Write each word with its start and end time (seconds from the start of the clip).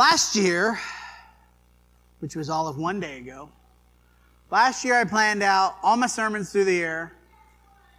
Last 0.00 0.34
year, 0.34 0.80
which 2.20 2.34
was 2.34 2.48
all 2.48 2.66
of 2.66 2.78
one 2.78 3.00
day 3.00 3.18
ago, 3.18 3.50
last 4.50 4.82
year 4.82 4.98
I 4.98 5.04
planned 5.04 5.42
out 5.42 5.76
all 5.82 5.94
my 5.98 6.06
sermons 6.06 6.50
through 6.50 6.64
the 6.64 6.72
year. 6.72 7.12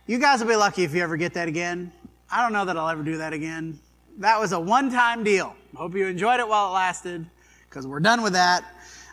You 0.08 0.18
guys 0.18 0.40
will 0.40 0.48
be 0.48 0.56
lucky 0.56 0.84
if 0.84 0.96
you 0.96 1.04
ever 1.04 1.16
get 1.16 1.36
that 1.36 1.48
again. 1.48 1.94
I 2.32 2.42
don't 2.42 2.54
know 2.54 2.66
that 2.66 2.76
I'll 2.76 2.90
ever 2.90 3.04
do 3.04 3.18
that 3.18 3.34
again. 3.34 3.79
That 4.18 4.40
was 4.40 4.52
a 4.52 4.60
one 4.60 4.90
time 4.90 5.24
deal. 5.24 5.56
Hope 5.76 5.94
you 5.94 6.08
enjoyed 6.08 6.40
it 6.40 6.48
while 6.48 6.70
it 6.70 6.74
lasted, 6.74 7.24
because 7.70 7.85
we're 7.85 7.99
done 7.99 8.24
with 8.24 8.33
that. 8.33 8.65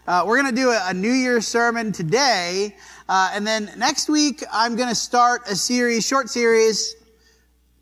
Uh, 0.07 0.25
we're 0.27 0.41
going 0.41 0.48
to 0.48 0.59
do 0.59 0.70
a, 0.70 0.89
a, 0.89 0.95
New 0.95 1.12
Year's 1.12 1.46
sermon 1.46 1.93
today, 1.93 2.75
uh, 3.11 3.30
and 3.34 3.46
then 3.46 3.70
next 3.77 4.09
week 4.09 4.43
I'm 4.50 4.77
going 4.77 4.89
to 4.89 4.95
start 4.95 5.43
a 5.46 5.57
series, 5.57 6.07
short 6.07 6.30
series, 6.30 6.96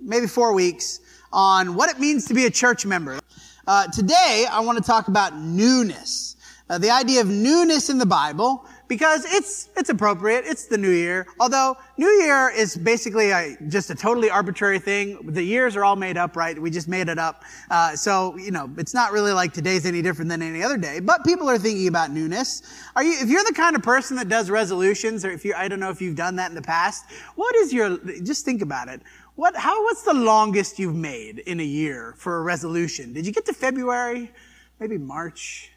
maybe 0.01 0.27
four 0.27 0.53
weeks, 0.53 0.99
on 1.33 1.77
what 1.77 1.91
it 1.91 2.01
means 2.01 2.25
to 2.25 2.35
be 2.35 2.47
a 2.47 2.51
church 2.51 2.85
member. 2.85 3.21
Uh, 3.67 3.85
today, 3.89 4.47
I 4.49 4.61
want 4.61 4.79
to 4.79 4.85
talk 4.85 5.09
about 5.09 5.37
newness. 5.37 6.37
Uh, 6.71 6.79
the 6.79 6.91
idea 6.91 7.21
of 7.21 7.27
newness 7.27 7.91
in 7.91 7.99
the 7.99 8.07
Bible, 8.07 8.65
because 8.87 9.25
it's, 9.25 9.71
it's 9.77 9.91
appropriate. 9.91 10.45
It's 10.47 10.67
the 10.67 10.79
new 10.79 10.91
year. 10.91 11.27
Although, 11.41 11.77
new 11.97 12.09
year 12.23 12.49
is 12.49 12.77
basically 12.77 13.31
a, 13.31 13.57
just 13.67 13.91
a 13.91 13.97
totally 13.97 14.31
arbitrary 14.31 14.79
thing. 14.79 15.19
The 15.33 15.43
years 15.43 15.75
are 15.75 15.85
all 15.85 15.97
made 15.97 16.17
up, 16.17 16.37
right? 16.37 16.61
We 16.61 16.71
just 16.71 16.87
made 16.87 17.09
it 17.09 17.19
up. 17.19 17.43
Uh, 17.69 17.97
so, 17.97 18.37
you 18.37 18.53
know, 18.53 18.71
it's 18.79 18.95
not 18.95 19.11
really 19.11 19.33
like 19.33 19.53
today's 19.53 19.85
any 19.85 20.01
different 20.01 20.29
than 20.29 20.43
any 20.43 20.63
other 20.63 20.77
day. 20.77 21.01
But 21.01 21.25
people 21.25 21.49
are 21.49 21.59
thinking 21.59 21.89
about 21.89 22.13
newness. 22.13 22.63
Are 22.95 23.03
you, 23.03 23.17
if 23.21 23.29
you're 23.29 23.45
the 23.45 23.55
kind 23.55 23.75
of 23.75 23.83
person 23.83 24.17
that 24.17 24.29
does 24.29 24.49
resolutions, 24.49 25.25
or 25.25 25.33
if 25.33 25.45
you, 25.45 25.55
I 25.57 25.67
don't 25.67 25.81
know 25.81 25.91
if 25.91 26.01
you've 26.01 26.17
done 26.17 26.37
that 26.37 26.51
in 26.51 26.55
the 26.55 26.63
past, 26.63 27.05
what 27.35 27.55
is 27.57 27.73
your, 27.73 27.99
just 28.23 28.45
think 28.45 28.63
about 28.63 28.87
it. 28.89 29.03
What, 29.37 29.55
how, 29.55 29.83
what's 29.85 30.01
the 30.01 30.15
longest 30.15 30.79
you've 30.79 30.95
made 30.95 31.41
in 31.41 31.61
a 31.61 31.65
year 31.65 32.15
for 32.17 32.39
a 32.39 32.43
resolution? 32.43 33.13
Did 33.13 33.27
you 33.27 33.33
get 33.33 33.45
to 33.45 33.53
February? 33.53 34.33
Maybe 34.81 34.97
March? 34.97 35.71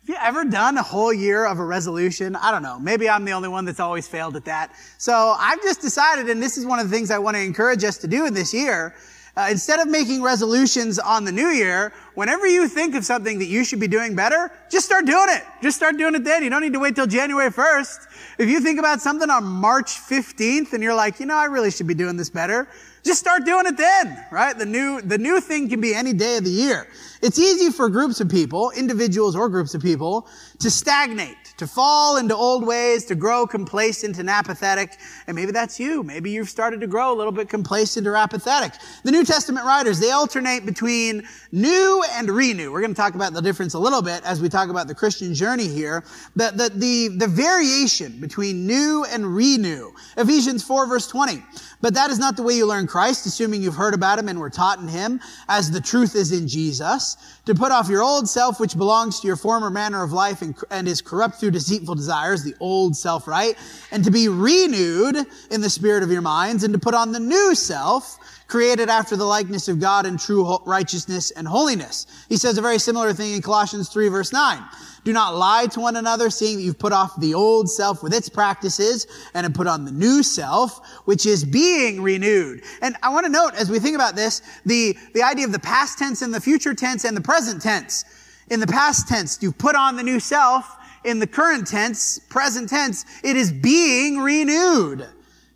Have 0.00 0.08
you 0.08 0.16
ever 0.20 0.44
done 0.44 0.76
a 0.78 0.82
whole 0.82 1.12
year 1.12 1.46
of 1.46 1.60
a 1.60 1.64
resolution? 1.64 2.34
I 2.34 2.50
don't 2.50 2.64
know. 2.64 2.76
Maybe 2.80 3.08
I'm 3.08 3.24
the 3.24 3.30
only 3.30 3.48
one 3.48 3.64
that's 3.66 3.78
always 3.78 4.08
failed 4.08 4.34
at 4.34 4.44
that. 4.46 4.72
So 4.98 5.36
I've 5.38 5.62
just 5.62 5.80
decided, 5.80 6.28
and 6.28 6.42
this 6.42 6.58
is 6.58 6.66
one 6.66 6.80
of 6.80 6.90
the 6.90 6.96
things 6.96 7.12
I 7.12 7.18
want 7.18 7.36
to 7.36 7.40
encourage 7.40 7.84
us 7.84 7.98
to 7.98 8.08
do 8.08 8.26
in 8.26 8.34
this 8.34 8.52
year, 8.52 8.96
uh, 9.36 9.46
instead 9.48 9.78
of 9.78 9.86
making 9.86 10.20
resolutions 10.20 10.98
on 10.98 11.24
the 11.24 11.32
new 11.32 11.48
year, 11.48 11.92
whenever 12.14 12.46
you 12.46 12.68
think 12.68 12.94
of 12.94 13.04
something 13.04 13.38
that 13.38 13.46
you 13.46 13.64
should 13.64 13.80
be 13.80 13.88
doing 13.88 14.14
better, 14.14 14.50
just 14.70 14.86
start 14.86 15.06
doing 15.06 15.26
it. 15.28 15.42
Just 15.62 15.76
start 15.76 15.96
doing 15.96 16.14
it 16.14 16.24
then. 16.24 16.42
You 16.42 16.50
don't 16.50 16.62
need 16.62 16.72
to 16.72 16.80
wait 16.80 16.94
till 16.94 17.06
January 17.06 17.50
1st. 17.50 18.06
If 18.38 18.48
you 18.48 18.60
think 18.60 18.78
about 18.78 19.00
something 19.00 19.30
on 19.30 19.44
March 19.44 20.00
15th 20.00 20.72
and 20.72 20.82
you're 20.82 20.94
like, 20.94 21.20
you 21.20 21.26
know, 21.26 21.36
I 21.36 21.46
really 21.46 21.70
should 21.70 21.86
be 21.86 21.94
doing 21.94 22.16
this 22.16 22.30
better, 22.30 22.68
just 23.04 23.20
start 23.20 23.44
doing 23.44 23.66
it 23.66 23.76
then, 23.76 24.24
right? 24.30 24.56
The 24.56 24.64
new, 24.64 25.02
the 25.02 25.18
new 25.18 25.38
thing 25.40 25.68
can 25.68 25.80
be 25.80 25.94
any 25.94 26.14
day 26.14 26.38
of 26.38 26.44
the 26.44 26.50
year. 26.50 26.88
It's 27.20 27.38
easy 27.38 27.70
for 27.70 27.88
groups 27.90 28.20
of 28.20 28.28
people, 28.30 28.70
individuals 28.70 29.36
or 29.36 29.48
groups 29.48 29.74
of 29.74 29.82
people, 29.82 30.26
to 30.58 30.70
stagnate, 30.70 31.54
to 31.58 31.66
fall 31.66 32.16
into 32.16 32.34
old 32.34 32.66
ways, 32.66 33.04
to 33.06 33.14
grow 33.14 33.46
complacent 33.46 34.18
and 34.18 34.28
apathetic. 34.30 34.96
And 35.26 35.34
maybe 35.34 35.52
that's 35.52 35.78
you. 35.78 36.02
Maybe 36.02 36.30
you've 36.30 36.48
started 36.48 36.80
to 36.80 36.86
grow 36.86 37.12
a 37.12 37.16
little 37.16 37.32
bit 37.32 37.48
complacent 37.48 38.06
or 38.06 38.16
apathetic. 38.16 38.72
The 39.04 39.10
New 39.10 39.24
Testament 39.24 39.66
writers, 39.66 40.00
they 40.00 40.10
alternate 40.10 40.64
between 40.64 41.26
new 41.52 42.03
and 42.12 42.30
renew. 42.30 42.72
We're 42.72 42.80
going 42.80 42.94
to 42.94 43.00
talk 43.00 43.14
about 43.14 43.32
the 43.32 43.42
difference 43.42 43.74
a 43.74 43.78
little 43.78 44.02
bit 44.02 44.22
as 44.24 44.40
we 44.40 44.48
talk 44.48 44.68
about 44.68 44.86
the 44.86 44.94
Christian 44.94 45.34
journey 45.34 45.68
here. 45.68 46.04
The, 46.36 46.52
the, 46.54 46.70
the, 46.74 47.08
the 47.16 47.26
variation 47.26 48.20
between 48.20 48.66
new 48.66 49.04
and 49.10 49.34
renew. 49.34 49.92
Ephesians 50.16 50.62
4 50.62 50.86
verse 50.86 51.06
20. 51.08 51.42
But 51.80 51.94
that 51.94 52.10
is 52.10 52.18
not 52.18 52.36
the 52.36 52.42
way 52.42 52.54
you 52.54 52.66
learn 52.66 52.86
Christ, 52.86 53.26
assuming 53.26 53.62
you've 53.62 53.74
heard 53.74 53.94
about 53.94 54.18
him 54.18 54.28
and 54.28 54.38
were 54.38 54.50
taught 54.50 54.78
in 54.78 54.88
him, 54.88 55.20
as 55.48 55.70
the 55.70 55.80
truth 55.80 56.14
is 56.14 56.32
in 56.32 56.48
Jesus, 56.48 57.16
to 57.46 57.54
put 57.54 57.72
off 57.72 57.88
your 57.88 58.02
old 58.02 58.28
self, 58.28 58.60
which 58.60 58.76
belongs 58.76 59.20
to 59.20 59.26
your 59.26 59.36
former 59.36 59.70
manner 59.70 60.02
of 60.02 60.12
life 60.12 60.42
and, 60.42 60.54
and 60.70 60.88
is 60.88 61.00
corrupt 61.00 61.36
through 61.36 61.50
deceitful 61.50 61.94
desires, 61.94 62.42
the 62.42 62.54
old 62.60 62.96
self, 62.96 63.28
right? 63.28 63.56
And 63.90 64.04
to 64.04 64.10
be 64.10 64.28
renewed 64.28 65.16
in 65.50 65.60
the 65.60 65.70
spirit 65.70 66.02
of 66.02 66.10
your 66.10 66.22
minds, 66.22 66.64
and 66.64 66.72
to 66.72 66.80
put 66.80 66.94
on 66.94 67.12
the 67.12 67.20
new 67.20 67.54
self, 67.54 68.18
created 68.46 68.88
after 68.88 69.16
the 69.16 69.24
likeness 69.24 69.68
of 69.68 69.80
God 69.80 70.06
in 70.06 70.16
true 70.16 70.58
righteousness 70.64 71.30
and 71.32 71.48
holiness. 71.48 72.06
He 72.28 72.36
says 72.36 72.58
a 72.58 72.62
very 72.62 72.78
similar 72.78 73.12
thing 73.12 73.34
in 73.34 73.42
Colossians 73.42 73.88
3 73.88 74.08
verse 74.08 74.32
9. 74.32 74.62
Do 75.04 75.12
not 75.12 75.36
lie 75.36 75.66
to 75.66 75.80
one 75.80 75.96
another, 75.96 76.30
seeing 76.30 76.56
that 76.56 76.62
you've 76.62 76.78
put 76.78 76.92
off 76.92 77.20
the 77.20 77.34
old 77.34 77.70
self 77.70 78.02
with 78.02 78.14
its 78.14 78.28
practices 78.30 79.06
and 79.34 79.44
have 79.44 79.52
put 79.52 79.66
on 79.66 79.84
the 79.84 79.92
new 79.92 80.22
self, 80.22 80.80
which 81.04 81.26
is 81.26 81.44
being 81.44 82.02
renewed. 82.02 82.62
And 82.80 82.96
I 83.02 83.10
want 83.10 83.26
to 83.26 83.32
note, 83.32 83.52
as 83.54 83.70
we 83.70 83.78
think 83.78 83.94
about 83.94 84.16
this, 84.16 84.40
the, 84.64 84.96
the 85.12 85.22
idea 85.22 85.44
of 85.44 85.52
the 85.52 85.58
past 85.58 85.98
tense 85.98 86.22
and 86.22 86.32
the 86.32 86.40
future 86.40 86.74
tense 86.74 87.04
and 87.04 87.14
the 87.14 87.20
present 87.20 87.60
tense. 87.60 88.04
In 88.50 88.60
the 88.60 88.66
past 88.66 89.06
tense, 89.06 89.38
you've 89.42 89.58
put 89.58 89.76
on 89.76 89.96
the 89.96 90.02
new 90.02 90.18
self. 90.18 90.76
In 91.04 91.18
the 91.18 91.26
current 91.26 91.66
tense, 91.66 92.18
present 92.18 92.70
tense, 92.70 93.04
it 93.22 93.36
is 93.36 93.52
being 93.52 94.18
renewed 94.18 95.06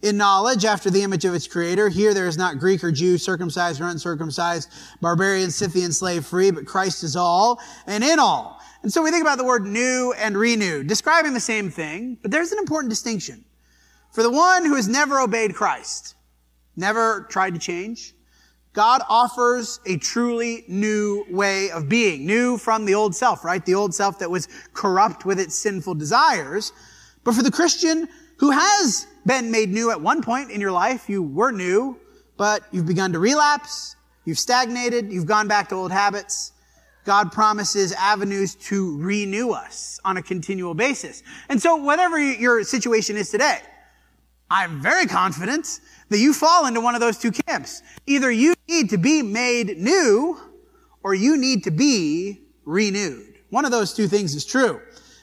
in 0.03 0.16
knowledge 0.16 0.65
after 0.65 0.91
the 0.91 1.03
image 1.03 1.25
of 1.25 1.34
its 1.34 1.48
creator. 1.48 1.88
Here 1.88 2.15
there 2.15 2.28
is 2.28 2.36
not 2.36 2.59
Greek 2.59 2.84
or 2.84 2.92
Jew, 2.92 3.19
circumcised 3.19 3.80
or 3.80 3.86
uncircumcised, 3.86 4.70
barbarian, 5.00 5.50
Scythian, 5.50 5.92
slave 5.92 6.25
free, 6.25 6.50
but 6.50 6.66
Christ 6.66 7.03
is 7.03 7.16
all 7.16 7.60
and 7.86 8.04
in 8.04 8.19
all. 8.19 8.57
And 8.83 8.93
so 8.93 9.03
we 9.03 9.11
think 9.11 9.22
about 9.22 9.39
the 9.39 9.44
word 9.44 9.66
new 9.66 10.15
and 10.16 10.37
renew, 10.37 10.84
describing 10.84 11.34
the 11.34 11.41
same 11.41 11.71
thing, 11.71 12.19
but 12.22 12.31
there's 12.31 12.53
an 12.53 12.59
important 12.59 12.91
distinction. 12.91 13.44
For 14.12 14.22
the 14.22 14.31
one 14.31 14.65
who 14.65 14.77
has 14.77 14.89
never 14.89 15.21
obeyed 15.21 15.55
Christ, 15.55 16.15
never 16.77 17.27
tried 17.28 17.55
to 17.55 17.61
change, 17.61 18.15
God 18.72 19.03
offers 19.09 19.81
a 19.87 19.97
truly 19.97 20.65
new 20.69 21.25
way 21.28 21.71
of 21.71 21.89
being, 21.89 22.25
new 22.27 22.56
from 22.56 22.84
the 22.84 22.94
old 22.94 23.15
self, 23.15 23.44
right? 23.44 23.65
The 23.65 23.75
old 23.75 23.94
self 23.94 24.21
that 24.21 24.31
was 24.31 24.47
corrupt 24.72 25.25
with 25.25 25.41
its 25.41 25.56
sinful 25.56 25.95
desires. 25.95 26.72
But 27.25 27.34
for 27.34 27.43
the 27.43 27.50
Christian 27.50 28.09
who 28.37 28.53
has 28.53 29.09
been 29.27 29.50
made 29.50 29.71
new 29.71 29.91
at 29.91 30.00
one 30.00 30.22
point 30.22 30.50
in 30.53 30.60
your 30.60 30.71
life, 30.71 31.09
you 31.09 31.22
were 31.22 31.50
new, 31.50 31.99
but 32.37 32.62
you've 32.71 32.87
begun 32.87 33.12
to 33.12 33.19
relapse, 33.19 33.97
you've 34.25 34.39
stagnated, 34.39 35.12
you've 35.12 35.27
gone 35.27 35.49
back 35.49 35.69
to 35.71 35.75
old 35.75 35.91
habits, 35.91 36.53
God 37.08 37.32
promises 37.32 37.92
avenues 37.92 38.54
to 38.54 38.98
renew 38.98 39.52
us 39.52 39.98
on 40.04 40.19
a 40.19 40.22
continual 40.22 40.74
basis. 40.74 41.22
And 41.48 41.58
so 41.58 41.74
whatever 41.74 42.19
your 42.20 42.62
situation 42.64 43.16
is 43.16 43.30
today, 43.30 43.60
I'm 44.50 44.82
very 44.82 45.06
confident 45.06 45.80
that 46.10 46.18
you 46.18 46.34
fall 46.34 46.66
into 46.66 46.82
one 46.82 46.94
of 46.94 47.00
those 47.00 47.16
two 47.16 47.32
camps. 47.32 47.82
Either 48.06 48.30
you 48.30 48.52
need 48.68 48.91
to 48.91 48.98
be 48.98 49.22
made 49.22 49.78
new 49.78 50.38
or 51.02 51.14
you 51.14 51.38
need 51.38 51.64
to 51.64 51.70
be 51.70 52.42
renewed. 52.66 53.38
One 53.48 53.64
of 53.64 53.70
those 53.70 53.94
two 53.94 54.06
things 54.06 54.34
is 54.34 54.44
true. 54.44 54.78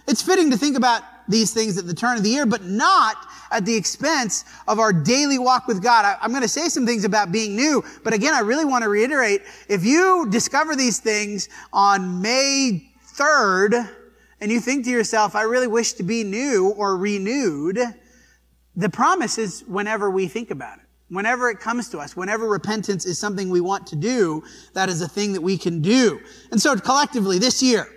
It's 0.07 0.23
fitting 0.23 0.49
to 0.49 0.57
think 0.57 0.75
about 0.77 1.03
these 1.27 1.53
things 1.53 1.77
at 1.77 1.87
the 1.87 1.93
turn 1.93 2.17
of 2.17 2.23
the 2.23 2.29
year, 2.29 2.45
but 2.45 2.63
not 2.63 3.17
at 3.51 3.65
the 3.65 3.75
expense 3.75 4.45
of 4.67 4.79
our 4.79 4.91
daily 4.91 5.39
walk 5.39 5.67
with 5.67 5.81
God. 5.81 6.05
I, 6.05 6.23
am 6.23 6.31
going 6.31 6.41
to 6.41 6.47
say 6.47 6.69
some 6.69 6.85
things 6.85 7.05
about 7.05 7.31
being 7.31 7.55
new, 7.55 7.83
but 8.03 8.13
again, 8.13 8.33
I 8.33 8.39
really 8.39 8.65
want 8.65 8.83
to 8.83 8.89
reiterate, 8.89 9.41
if 9.69 9.85
you 9.85 10.27
discover 10.29 10.75
these 10.75 10.99
things 10.99 11.49
on 11.73 12.21
May 12.21 12.91
3rd, 13.13 13.89
and 14.41 14.51
you 14.51 14.59
think 14.59 14.85
to 14.85 14.91
yourself, 14.91 15.35
I 15.35 15.43
really 15.43 15.67
wish 15.67 15.93
to 15.93 16.03
be 16.03 16.23
new 16.23 16.69
or 16.69 16.97
renewed, 16.97 17.79
the 18.75 18.89
promise 18.89 19.37
is 19.37 19.63
whenever 19.67 20.11
we 20.11 20.27
think 20.27 20.51
about 20.51 20.79
it. 20.79 20.85
Whenever 21.09 21.49
it 21.49 21.59
comes 21.59 21.89
to 21.89 21.99
us, 21.99 22.15
whenever 22.15 22.47
repentance 22.47 23.05
is 23.05 23.19
something 23.19 23.49
we 23.49 23.61
want 23.61 23.85
to 23.87 23.95
do, 23.95 24.43
that 24.73 24.89
is 24.89 25.01
a 25.01 25.07
thing 25.07 25.33
that 25.33 25.41
we 25.41 25.57
can 25.57 25.81
do. 25.81 26.19
And 26.51 26.59
so 26.59 26.75
collectively 26.75 27.37
this 27.37 27.61
year, 27.61 27.87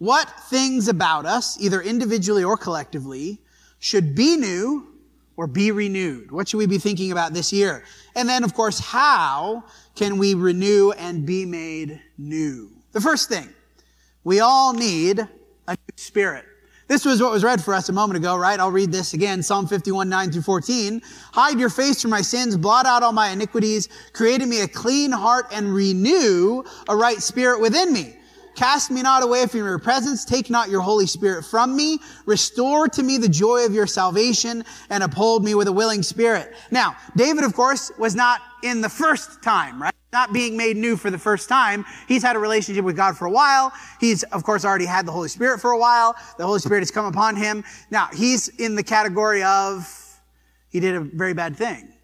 what 0.00 0.30
things 0.48 0.88
about 0.88 1.26
us, 1.26 1.60
either 1.60 1.82
individually 1.82 2.42
or 2.42 2.56
collectively, 2.56 3.38
should 3.80 4.14
be 4.14 4.34
new 4.34 4.88
or 5.36 5.46
be 5.46 5.72
renewed? 5.72 6.32
What 6.32 6.48
should 6.48 6.56
we 6.56 6.66
be 6.66 6.78
thinking 6.78 7.12
about 7.12 7.34
this 7.34 7.52
year? 7.52 7.84
And 8.16 8.26
then, 8.26 8.42
of 8.42 8.54
course, 8.54 8.78
how 8.78 9.62
can 9.94 10.16
we 10.16 10.32
renew 10.32 10.92
and 10.92 11.26
be 11.26 11.44
made 11.44 12.00
new? 12.16 12.70
The 12.92 13.00
first 13.02 13.28
thing, 13.28 13.50
we 14.24 14.40
all 14.40 14.72
need 14.72 15.20
a 15.68 15.72
new 15.72 15.96
spirit. 15.96 16.46
This 16.88 17.04
was 17.04 17.22
what 17.22 17.30
was 17.30 17.44
read 17.44 17.62
for 17.62 17.74
us 17.74 17.90
a 17.90 17.92
moment 17.92 18.16
ago, 18.16 18.38
right? 18.38 18.58
I'll 18.58 18.70
read 18.70 18.90
this 18.90 19.12
again. 19.12 19.42
Psalm 19.42 19.66
51, 19.66 20.08
9 20.08 20.32
through 20.32 20.42
14. 20.42 21.02
Hide 21.32 21.60
your 21.60 21.68
face 21.68 22.00
from 22.00 22.10
my 22.10 22.22
sins, 22.22 22.56
blot 22.56 22.86
out 22.86 23.02
all 23.02 23.12
my 23.12 23.28
iniquities, 23.28 23.90
create 24.14 24.40
in 24.40 24.48
me 24.48 24.62
a 24.62 24.68
clean 24.68 25.12
heart 25.12 25.46
and 25.52 25.74
renew 25.74 26.64
a 26.88 26.96
right 26.96 27.18
spirit 27.18 27.60
within 27.60 27.92
me. 27.92 28.16
Cast 28.60 28.90
me 28.90 29.00
not 29.00 29.22
away 29.22 29.46
from 29.46 29.60
your 29.60 29.78
presence. 29.78 30.22
Take 30.22 30.50
not 30.50 30.68
your 30.68 30.82
Holy 30.82 31.06
Spirit 31.06 31.46
from 31.46 31.74
me. 31.74 31.98
Restore 32.26 32.90
to 32.90 33.02
me 33.02 33.16
the 33.16 33.26
joy 33.26 33.64
of 33.64 33.72
your 33.72 33.86
salvation 33.86 34.66
and 34.90 35.02
uphold 35.02 35.42
me 35.42 35.54
with 35.54 35.66
a 35.66 35.72
willing 35.72 36.02
spirit. 36.02 36.52
Now, 36.70 36.94
David, 37.16 37.44
of 37.44 37.54
course, 37.54 37.90
was 37.98 38.14
not 38.14 38.42
in 38.62 38.82
the 38.82 38.88
first 38.90 39.40
time, 39.42 39.80
right? 39.80 39.94
Not 40.12 40.34
being 40.34 40.58
made 40.58 40.76
new 40.76 40.98
for 40.98 41.10
the 41.10 41.16
first 41.16 41.48
time. 41.48 41.86
He's 42.06 42.22
had 42.22 42.36
a 42.36 42.38
relationship 42.38 42.84
with 42.84 42.96
God 42.96 43.16
for 43.16 43.24
a 43.24 43.30
while. 43.30 43.72
He's, 43.98 44.24
of 44.24 44.44
course, 44.44 44.62
already 44.66 44.84
had 44.84 45.06
the 45.06 45.12
Holy 45.12 45.30
Spirit 45.30 45.58
for 45.58 45.70
a 45.70 45.78
while. 45.78 46.14
The 46.36 46.44
Holy 46.44 46.60
Spirit 46.60 46.80
has 46.80 46.90
come 46.90 47.06
upon 47.06 47.36
him. 47.36 47.64
Now, 47.90 48.10
he's 48.12 48.48
in 48.48 48.74
the 48.74 48.82
category 48.82 49.42
of, 49.42 49.90
he 50.68 50.80
did 50.80 50.96
a 50.96 51.00
very 51.00 51.32
bad 51.32 51.56
thing. 51.56 51.94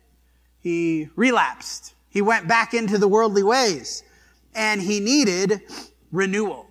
He 0.60 1.10
relapsed. 1.16 1.92
He 2.08 2.22
went 2.22 2.48
back 2.48 2.72
into 2.72 2.96
the 2.96 3.08
worldly 3.08 3.42
ways 3.42 4.04
and 4.54 4.80
he 4.80 5.00
needed 5.00 5.60
renewal, 6.12 6.66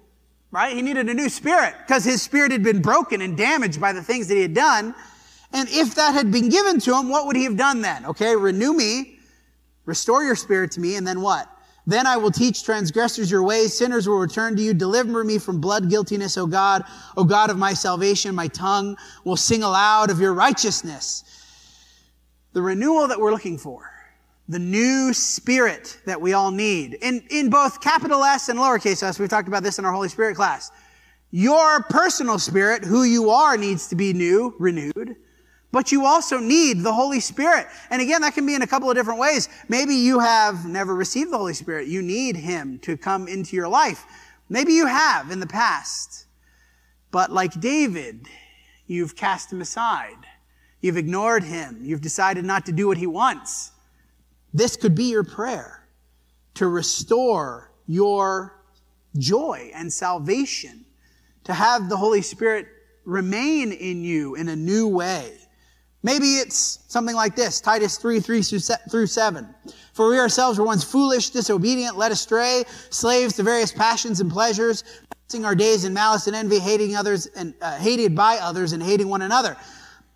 right? 0.52 0.76
He 0.76 0.82
needed 0.82 1.10
a 1.10 1.14
new 1.14 1.30
spirit 1.30 1.76
because 1.86 2.04
his 2.04 2.22
spirit 2.22 2.52
had 2.52 2.64
been 2.64 2.82
broken 2.82 3.22
and 3.22 3.38
damaged 3.38 3.80
by 3.80 3.94
the 3.94 4.04
things 4.04 4.28
that 4.28 4.36
he 4.36 4.42
had 4.42 4.54
done. 4.54 4.96
And 5.54 5.70
if 5.70 5.96
that 5.96 6.14
had 6.14 6.32
been 6.32 6.50
given 6.50 6.80
to 6.82 6.98
him, 6.98 7.10
what 7.10 7.28
would 7.28 7.36
he 7.36 7.44
have 7.44 7.58
done 7.58 7.82
then? 7.82 8.06
Okay, 8.06 8.36
renew 8.36 8.74
me, 8.74 9.20
restore 9.86 10.24
your 10.24 10.36
spirit 10.36 10.72
to 10.72 10.82
me, 10.82 10.96
and 10.96 11.06
then 11.06 11.22
what? 11.22 11.50
Then 11.88 12.08
I 12.08 12.18
will 12.18 12.32
teach 12.32 12.64
transgressors 12.64 13.30
your 13.30 13.44
ways. 13.44 13.78
Sinners 13.78 14.10
will 14.10 14.18
return 14.18 14.56
to 14.56 14.62
you. 14.62 14.74
Deliver 14.74 15.24
me 15.24 15.38
from 15.38 15.62
blood 15.62 15.90
guiltiness, 15.90 16.38
O 16.38 16.48
God. 16.48 16.84
O 17.16 17.24
God 17.24 17.52
of 17.52 17.58
my 17.58 17.74
salvation, 17.74 18.34
my 18.34 18.48
tongue 18.48 18.98
will 19.24 19.38
sing 19.38 19.62
aloud 19.62 20.10
of 20.10 20.20
your 20.20 20.34
righteousness. 20.34 21.24
The 22.54 22.62
renewal 22.62 23.08
that 23.08 23.20
we're 23.20 23.32
looking 23.32 23.58
for. 23.58 23.92
The 24.48 24.60
new 24.60 25.14
spirit 25.14 26.00
that 26.06 26.22
we 26.22 26.34
all 26.34 26.52
need. 26.52 26.96
In, 27.02 27.24
in 27.30 27.50
both 27.50 27.82
capital 27.82 28.24
S 28.24 28.50
and 28.50 28.60
lowercase 28.60 29.02
s, 29.02 29.20
we've 29.20 29.30
talked 29.30 29.48
about 29.48 29.64
this 29.64 29.80
in 29.80 29.86
our 29.86 29.92
Holy 29.92 30.10
Spirit 30.10 30.36
class. 30.36 30.72
Your 31.32 31.84
personal 31.84 32.38
spirit, 32.40 32.84
who 32.84 33.04
you 33.04 33.30
are, 33.32 33.58
needs 33.58 33.88
to 33.88 33.96
be 33.96 34.14
new, 34.14 34.54
renewed 34.60 35.16
but 35.76 35.92
you 35.92 36.06
also 36.06 36.38
need 36.38 36.84
the 36.84 36.94
Holy 36.94 37.20
Spirit. 37.20 37.68
And 37.90 38.02
again, 38.02 38.22
that 38.22 38.34
can 38.34 38.46
be 38.46 38.56
in 38.56 38.62
a 38.62 38.68
couple 38.68 38.90
of 38.90 38.96
different 38.96 39.20
ways. 39.20 39.50
Maybe 39.68 39.94
you 39.94 40.20
have 40.20 40.66
never 40.66 40.96
received 40.96 41.34
the 41.34 41.38
Holy 41.38 41.54
Spirit. 41.54 41.90
You 41.90 42.02
need 42.02 42.38
Him 42.38 42.80
to 42.80 42.96
come 42.96 43.28
into 43.28 43.58
your 43.58 43.68
life. 43.68 44.06
Maybe 44.48 44.72
you 44.72 44.86
have 44.86 45.32
in 45.32 45.42
the 45.42 45.48
past. 45.48 46.28
But 47.12 47.30
like 47.30 47.60
David, 47.60 48.26
you've 48.88 49.18
cast 49.18 49.52
Him 49.52 49.60
aside. 49.60 50.26
You've 50.80 50.96
ignored 50.96 51.44
Him. 51.44 51.82
You've 51.82 52.00
decided 52.00 52.46
not 52.46 52.66
to 52.68 52.72
do 52.72 52.88
what 52.88 52.98
He 52.98 53.06
wants. 53.06 53.72
This 54.56 54.78
could 54.78 54.96
be 54.96 55.12
your 55.12 55.26
prayer 55.26 55.86
to 56.54 56.70
restore 56.70 57.74
your 57.88 58.58
joy 59.18 59.70
and 59.76 59.92
salvation, 59.92 60.86
to 61.44 61.54
have 61.54 61.90
the 61.90 61.98
Holy 61.98 62.22
Spirit 62.22 62.66
remain 63.04 63.74
in 63.74 64.02
you 64.02 64.36
in 64.36 64.48
a 64.48 64.56
new 64.56 64.88
way. 64.88 65.38
Maybe 66.04 66.36
it's 66.38 66.80
something 66.88 67.18
like 67.18 67.36
this, 67.36 67.60
Titus 67.60 67.98
3, 67.98 68.22
3 68.22 68.42
through 68.90 69.08
7. 69.08 69.56
For 69.92 70.08
we 70.08 70.20
ourselves 70.20 70.58
were 70.58 70.66
once 70.66 70.86
foolish, 70.86 71.32
disobedient, 71.32 71.98
led 71.98 72.14
astray, 72.14 72.64
slaves 72.92 73.36
to 73.36 73.44
various 73.44 73.74
passions 73.74 74.22
and 74.22 74.32
pleasures, 74.32 74.86
passing 75.28 75.44
our 75.44 75.56
days 75.56 75.84
in 75.84 75.94
malice 75.94 76.28
and 76.28 76.36
envy, 76.36 76.60
hating 76.60 76.96
others 76.96 77.26
and 77.26 77.56
uh, 77.62 77.76
hated 77.76 78.16
by 78.16 78.38
others 78.38 78.72
and 78.72 78.82
hating 78.82 79.10
one 79.10 79.22
another. 79.22 79.58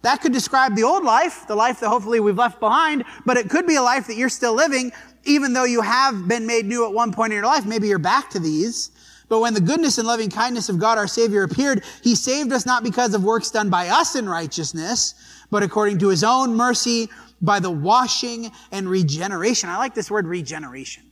That 0.02 0.22
could 0.22 0.32
describe 0.32 0.76
the 0.76 0.84
old 0.84 1.04
life, 1.04 1.46
the 1.48 1.56
life 1.56 1.82
that 1.82 1.90
hopefully 1.90 2.20
we've 2.20 2.38
left 2.38 2.60
behind, 2.60 3.04
but 3.26 3.38
it 3.38 3.50
could 3.50 3.68
be 3.68 3.76
a 3.76 3.82
life 3.82 4.08
that 4.08 4.16
you're 4.16 4.30
still 4.30 4.54
living, 4.54 4.92
even 5.26 5.54
though 5.54 5.66
you 5.66 5.82
have 5.82 6.28
been 6.28 6.48
made 6.48 6.66
new 6.66 6.86
at 6.86 6.94
one 6.94 7.12
point 7.12 7.34
in 7.34 7.38
your 7.38 7.46
life. 7.46 7.66
Maybe 7.66 7.88
you're 7.88 8.00
back 8.00 8.30
to 8.32 8.40
these. 8.40 8.92
But 9.28 9.42
when 9.42 9.54
the 9.54 9.62
goodness 9.62 9.98
and 9.98 10.08
loving 10.08 10.30
kindness 10.30 10.70
of 10.70 10.80
God 10.80 10.98
our 10.98 11.08
Savior 11.08 11.44
appeared, 11.44 11.84
He 12.02 12.16
saved 12.16 12.52
us 12.52 12.66
not 12.66 12.84
because 12.84 13.14
of 13.14 13.24
works 13.24 13.52
done 13.52 13.70
by 13.70 13.90
us 13.90 14.16
in 14.16 14.28
righteousness, 14.28 15.14
but 15.52 15.64
according 15.64 16.00
to 16.00 16.10
his 16.10 16.24
own 16.24 16.56
mercy 16.56 17.10
by 17.42 17.60
the 17.60 17.70
washing 17.70 18.52
and 18.72 18.90
regeneration. 18.90 19.70
I 19.70 19.78
like 19.78 19.94
this 19.94 20.10
word 20.10 20.28
regeneration. 20.28 21.12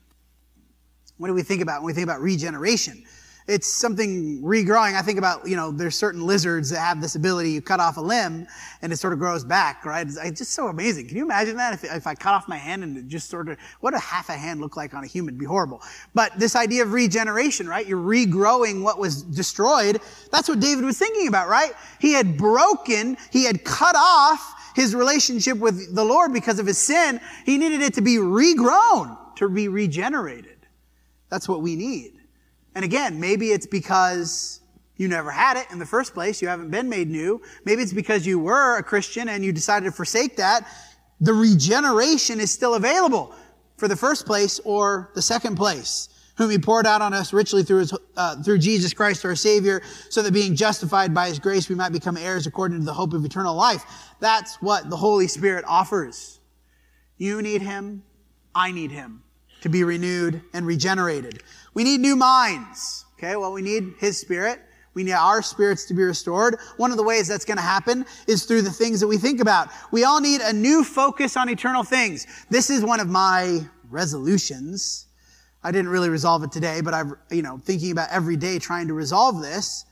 What 1.18 1.28
do 1.28 1.34
we 1.34 1.44
think 1.44 1.62
about 1.62 1.82
when 1.82 1.88
we 1.88 1.94
think 1.94 2.06
about 2.06 2.22
regeneration? 2.22 3.04
It's 3.48 3.68
something 3.68 4.42
regrowing. 4.42 4.96
I 4.96 5.02
think 5.02 5.18
about, 5.18 5.48
you 5.48 5.56
know, 5.56 5.72
there's 5.72 5.96
certain 5.96 6.28
lizards 6.28 6.70
that 6.72 6.80
have 6.80 7.02
this 7.02 7.16
ability. 7.16 7.52
You 7.52 7.62
cut 7.62 7.80
off 7.80 7.96
a 7.96 8.02
limb 8.02 8.46
and 8.82 8.92
it 8.92 8.98
sort 8.98 9.14
of 9.14 9.20
grows 9.20 9.46
back, 9.46 9.86
right? 9.86 10.06
It's, 10.06 10.40
just 10.40 10.52
so 10.52 10.68
amazing. 10.68 11.08
Can 11.08 11.16
you 11.16 11.24
imagine 11.24 11.56
that? 11.56 11.74
If, 11.74 11.86
if 11.86 12.08
I 12.08 12.14
cut 12.14 12.34
off 12.34 12.50
my 12.50 12.58
hand 12.58 12.84
and 12.84 12.98
it 12.98 13.08
just 13.08 13.30
sort 13.30 13.48
of, 13.48 13.58
what 13.80 13.94
a 13.94 14.00
half 14.00 14.28
a 14.28 14.34
hand 14.34 14.60
look 14.60 14.76
like 14.76 14.94
on 14.94 15.06
a 15.06 15.08
human? 15.08 15.36
It'd 15.36 15.40
be 15.40 15.46
horrible. 15.46 15.82
But 16.14 16.38
this 16.38 16.58
idea 16.58 16.84
of 16.84 16.92
regeneration, 16.92 17.70
right? 17.70 17.88
You're 17.88 18.04
regrowing 18.04 18.84
what 18.84 19.00
was 19.00 19.24
destroyed. 19.24 20.02
That's 20.30 20.50
what 20.50 20.60
David 20.60 20.84
was 20.84 21.00
thinking 21.00 21.30
about, 21.30 21.48
right? 21.48 21.72
He 22.02 22.12
had 22.12 22.38
broken, 22.38 23.16
he 23.32 23.46
had 23.46 23.64
cut 23.64 23.96
off 23.96 24.74
his 24.76 24.94
relationship 24.94 25.58
with 25.58 25.96
the 25.96 26.04
Lord 26.04 26.34
because 26.34 26.60
of 26.60 26.68
his 26.68 26.78
sin, 26.78 27.22
he 27.46 27.58
needed 27.58 27.82
it 27.82 27.94
to 27.94 28.02
be 28.02 28.18
regrown, 28.18 29.18
to 29.38 29.48
be 29.48 29.70
regenerated. 29.70 30.58
That's 31.30 31.48
what 31.48 31.62
we 31.62 31.78
need. 31.78 32.17
And 32.78 32.86
again, 32.86 33.20
maybe 33.20 33.48
it's 33.48 33.66
because 33.66 34.62
you 34.98 35.08
never 35.08 35.32
had 35.32 35.58
it 35.58 35.66
in 35.72 35.80
the 35.80 35.86
first 35.88 36.14
place. 36.14 36.44
You 36.44 36.48
haven't 36.48 36.70
been 36.70 36.88
made 36.88 37.10
new. 37.10 37.42
Maybe 37.66 37.82
it's 37.82 37.92
because 37.92 38.24
you 38.24 38.38
were 38.38 38.78
a 38.78 38.84
Christian 38.84 39.30
and 39.30 39.44
you 39.44 39.52
decided 39.52 39.88
to 39.88 39.92
forsake 39.92 40.36
that. 40.36 40.70
The 41.20 41.34
regeneration 41.34 42.40
is 42.40 42.52
still 42.52 42.76
available 42.76 43.34
for 43.78 43.88
the 43.88 43.96
first 43.96 44.28
place 44.28 44.60
or 44.60 45.10
the 45.16 45.24
second 45.24 45.56
place 45.56 46.10
whom 46.36 46.52
he 46.52 46.60
poured 46.60 46.86
out 46.86 47.02
on 47.02 47.16
us 47.16 47.34
richly 47.34 47.64
through 47.64 47.80
his, 47.80 47.98
uh, 48.16 48.44
through 48.44 48.60
Jesus 48.60 48.94
Christ 48.94 49.26
our 49.26 49.36
Savior, 49.36 49.82
so 50.10 50.22
that 50.22 50.32
being 50.32 50.56
justified 50.56 51.16
by 51.16 51.30
his 51.30 51.40
grace, 51.40 51.68
we 51.70 51.74
might 51.74 51.92
become 51.92 52.16
heirs 52.16 52.46
according 52.46 52.78
to 52.78 52.86
the 52.86 52.94
hope 52.94 53.14
of 53.14 53.26
eternal 53.26 53.56
life. 53.56 54.14
That's 54.20 54.62
what 54.62 54.88
the 54.92 54.98
Holy 54.98 55.28
Spirit 55.28 55.66
offers. 55.68 56.40
You 57.18 57.42
need 57.42 57.64
him. 57.64 58.04
I 58.54 58.72
need 58.72 58.92
him 58.92 59.24
to 59.62 59.70
be 59.70 59.84
renewed 59.84 60.42
and 60.54 60.66
regenerated. 60.66 61.44
We 61.74 61.84
need 61.84 62.00
new 62.00 62.16
minds. 62.16 63.06
Okay. 63.18 63.36
Well, 63.36 63.54
we 63.54 63.62
need 63.62 63.94
his 64.00 64.20
spirit. 64.20 64.62
We 64.94 65.04
need 65.04 65.14
our 65.14 65.42
spirits 65.42 65.86
to 65.86 65.94
be 65.94 66.04
restored. 66.04 66.58
One 66.78 66.92
of 66.92 66.98
the 66.98 67.04
ways 67.04 67.28
that's 67.28 67.46
going 67.46 67.58
to 67.58 67.64
happen 67.64 68.06
is 68.28 68.46
through 68.46 68.64
the 68.64 68.72
things 68.72 69.00
that 69.00 69.08
we 69.08 69.18
think 69.18 69.42
about. 69.42 69.70
We 69.92 70.04
all 70.04 70.20
need 70.20 70.42
a 70.42 70.54
new 70.54 70.84
focus 70.84 71.38
on 71.38 71.50
eternal 71.50 71.84
things. 71.84 72.26
This 72.50 72.72
is 72.72 72.84
one 72.84 73.00
of 73.00 73.08
my 73.08 73.60
resolutions 73.90 75.08
I 75.68 75.72
didn't 75.72 75.90
really 75.90 76.10
resolve 76.10 76.44
it 76.44 76.52
today, 76.54 76.80
but 76.80 76.94
I'm, 76.94 77.18
you 77.30 77.42
know, 77.42 77.58
thinking 77.58 77.92
about 77.92 78.10
every 78.10 78.38
day 78.38 78.58
trying 78.58 78.88
to 78.88 78.94
resolve 78.94 79.42
this, 79.42 79.84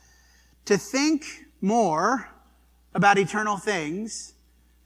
to 0.65 0.77
think 0.77 1.25
more 1.59 2.29
about 2.93 3.17
eternal 3.17 3.57
things 3.57 4.35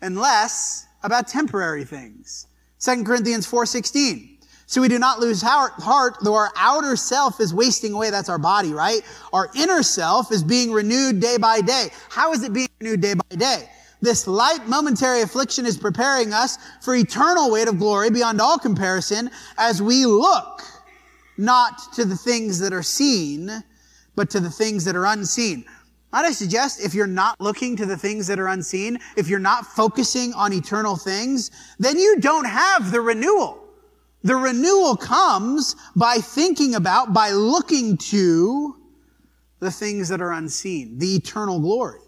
and 0.01 0.17
less 0.17 0.87
about 1.03 1.27
temporary 1.27 1.83
things. 1.83 2.47
2 2.79 3.03
Corinthians 3.03 3.45
4:16. 3.45 4.38
So 4.69 4.81
we 4.81 4.88
do 4.88 5.00
not 5.00 5.19
lose 5.19 5.42
heart, 5.42 6.18
though 6.21 6.36
our 6.36 6.51
outer 6.56 6.95
self 6.95 7.39
is 7.39 7.56
wasting 7.56 7.94
away. 7.94 8.12
That's 8.12 8.30
our 8.30 8.38
body, 8.38 8.71
right? 8.71 9.01
Our 9.33 9.50
inner 9.56 9.81
self 9.81 10.31
is 10.31 10.44
being 10.44 10.71
renewed 10.71 11.19
day 11.19 11.38
by 11.38 11.62
day. 11.62 11.88
How 12.10 12.33
is 12.33 12.44
it 12.44 12.54
being 12.54 12.69
renewed 12.80 13.01
day 13.01 13.16
by 13.16 13.36
day? 13.36 13.68
This 14.00 14.27
light 14.27 14.68
momentary 14.68 15.21
affliction 15.21 15.66
is 15.66 15.75
preparing 15.75 16.33
us 16.33 16.60
for 16.83 16.94
eternal 16.94 17.50
weight 17.50 17.68
of 17.68 17.80
glory 17.80 18.12
beyond 18.12 18.39
all 18.39 18.60
comparison 18.60 19.31
as 19.57 19.81
we 19.81 20.06
look 20.06 20.62
not 21.39 21.92
to 21.94 22.06
the 22.06 22.15
things 22.15 22.60
that 22.60 22.72
are 22.72 22.83
seen, 22.83 23.63
but 24.15 24.30
to 24.30 24.39
the 24.39 24.51
things 24.51 24.86
that 24.86 24.95
are 24.95 25.07
unseen. 25.07 25.65
Might 26.13 26.25
I 26.25 26.31
suggest 26.31 26.79
if 26.79 26.93
you're 26.93 27.08
not 27.08 27.41
looking 27.41 27.75
to 27.77 27.88
the 27.88 27.98
things 27.98 28.27
that 28.27 28.38
are 28.38 28.50
unseen, 28.50 29.00
if 29.17 29.29
you're 29.29 29.39
not 29.39 29.65
focusing 29.65 30.32
on 30.34 30.53
eternal 30.53 30.96
things, 30.96 31.50
then 31.79 31.98
you 31.98 32.20
don't 32.20 32.46
have 32.46 32.91
the 32.91 33.01
renewal. 33.01 33.65
The 34.23 34.35
renewal 34.35 34.97
comes 34.97 35.75
by 35.95 36.17
thinking 36.17 36.75
about, 36.75 37.13
by 37.13 37.31
looking 37.31 37.97
to 37.97 38.75
the 39.59 39.71
things 39.71 40.09
that 40.09 40.21
are 40.21 40.33
unseen, 40.33 40.97
the 40.97 41.15
eternal 41.15 41.59
glory. 41.59 41.99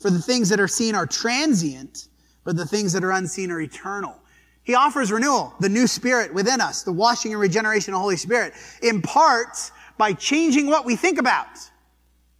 For 0.00 0.10
the 0.10 0.20
things 0.20 0.48
that 0.50 0.60
are 0.60 0.68
seen 0.68 0.94
are 0.94 1.06
transient, 1.06 2.08
but 2.44 2.56
the 2.56 2.66
things 2.66 2.92
that 2.92 3.02
are 3.02 3.12
unseen 3.12 3.50
are 3.50 3.60
eternal. 3.60 4.14
He 4.62 4.74
offers 4.74 5.10
renewal, 5.10 5.54
the 5.60 5.68
new 5.68 5.86
spirit 5.86 6.34
within 6.34 6.60
us, 6.60 6.82
the 6.82 6.92
washing 6.92 7.32
and 7.32 7.40
regeneration 7.40 7.94
of 7.94 7.98
the 7.98 8.02
Holy 8.02 8.16
Spirit, 8.16 8.52
in 8.82 9.00
part 9.00 9.70
by 9.96 10.12
changing 10.12 10.66
what 10.66 10.84
we 10.84 10.96
think 10.96 11.18
about. 11.18 11.46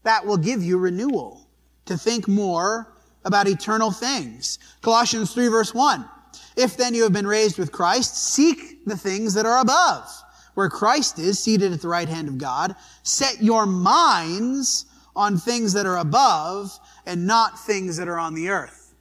That 0.02 0.24
will 0.24 0.36
give 0.36 0.62
you 0.62 0.78
renewal 0.78 1.46
to 1.86 1.96
think 1.96 2.28
more 2.28 2.92
about 3.24 3.48
eternal 3.48 3.90
things. 3.90 4.58
Colossians 4.82 5.34
3 5.34 5.48
verse 5.48 5.74
1. 5.74 6.08
If 6.56 6.76
then 6.76 6.94
you 6.94 7.02
have 7.02 7.12
been 7.12 7.26
raised 7.26 7.58
with 7.58 7.72
Christ, 7.72 8.16
seek 8.16 8.84
the 8.84 8.96
things 8.96 9.34
that 9.34 9.46
are 9.46 9.60
above, 9.60 10.08
where 10.54 10.68
Christ 10.68 11.18
is 11.18 11.38
seated 11.38 11.72
at 11.72 11.82
the 11.82 11.88
right 11.88 12.08
hand 12.08 12.28
of 12.28 12.38
God. 12.38 12.74
Set 13.02 13.42
your 13.42 13.66
minds 13.66 14.86
on 15.14 15.38
things 15.38 15.72
that 15.72 15.86
are 15.86 15.98
above 15.98 16.78
and 17.06 17.26
not 17.26 17.58
things 17.58 17.96
that 17.96 18.08
are 18.08 18.18
on 18.18 18.34
the 18.34 18.48
earth. 18.48 18.94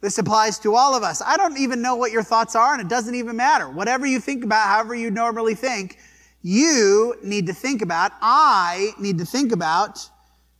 This 0.00 0.18
applies 0.18 0.58
to 0.60 0.74
all 0.74 0.94
of 0.94 1.02
us. 1.02 1.22
I 1.24 1.36
don't 1.36 1.58
even 1.58 1.82
know 1.82 1.96
what 1.96 2.12
your 2.12 2.22
thoughts 2.22 2.54
are, 2.54 2.72
and 2.72 2.80
it 2.80 2.88
doesn't 2.88 3.14
even 3.14 3.36
matter. 3.36 3.68
Whatever 3.68 4.06
you 4.06 4.20
think 4.20 4.44
about, 4.44 4.68
however 4.68 4.94
you 4.94 5.10
normally 5.10 5.54
think, 5.54 5.98
you 6.42 7.16
need 7.24 7.46
to 7.46 7.52
think 7.52 7.82
about, 7.82 8.12
I 8.20 8.90
need 9.00 9.18
to 9.18 9.24
think 9.24 9.52
about 9.52 10.08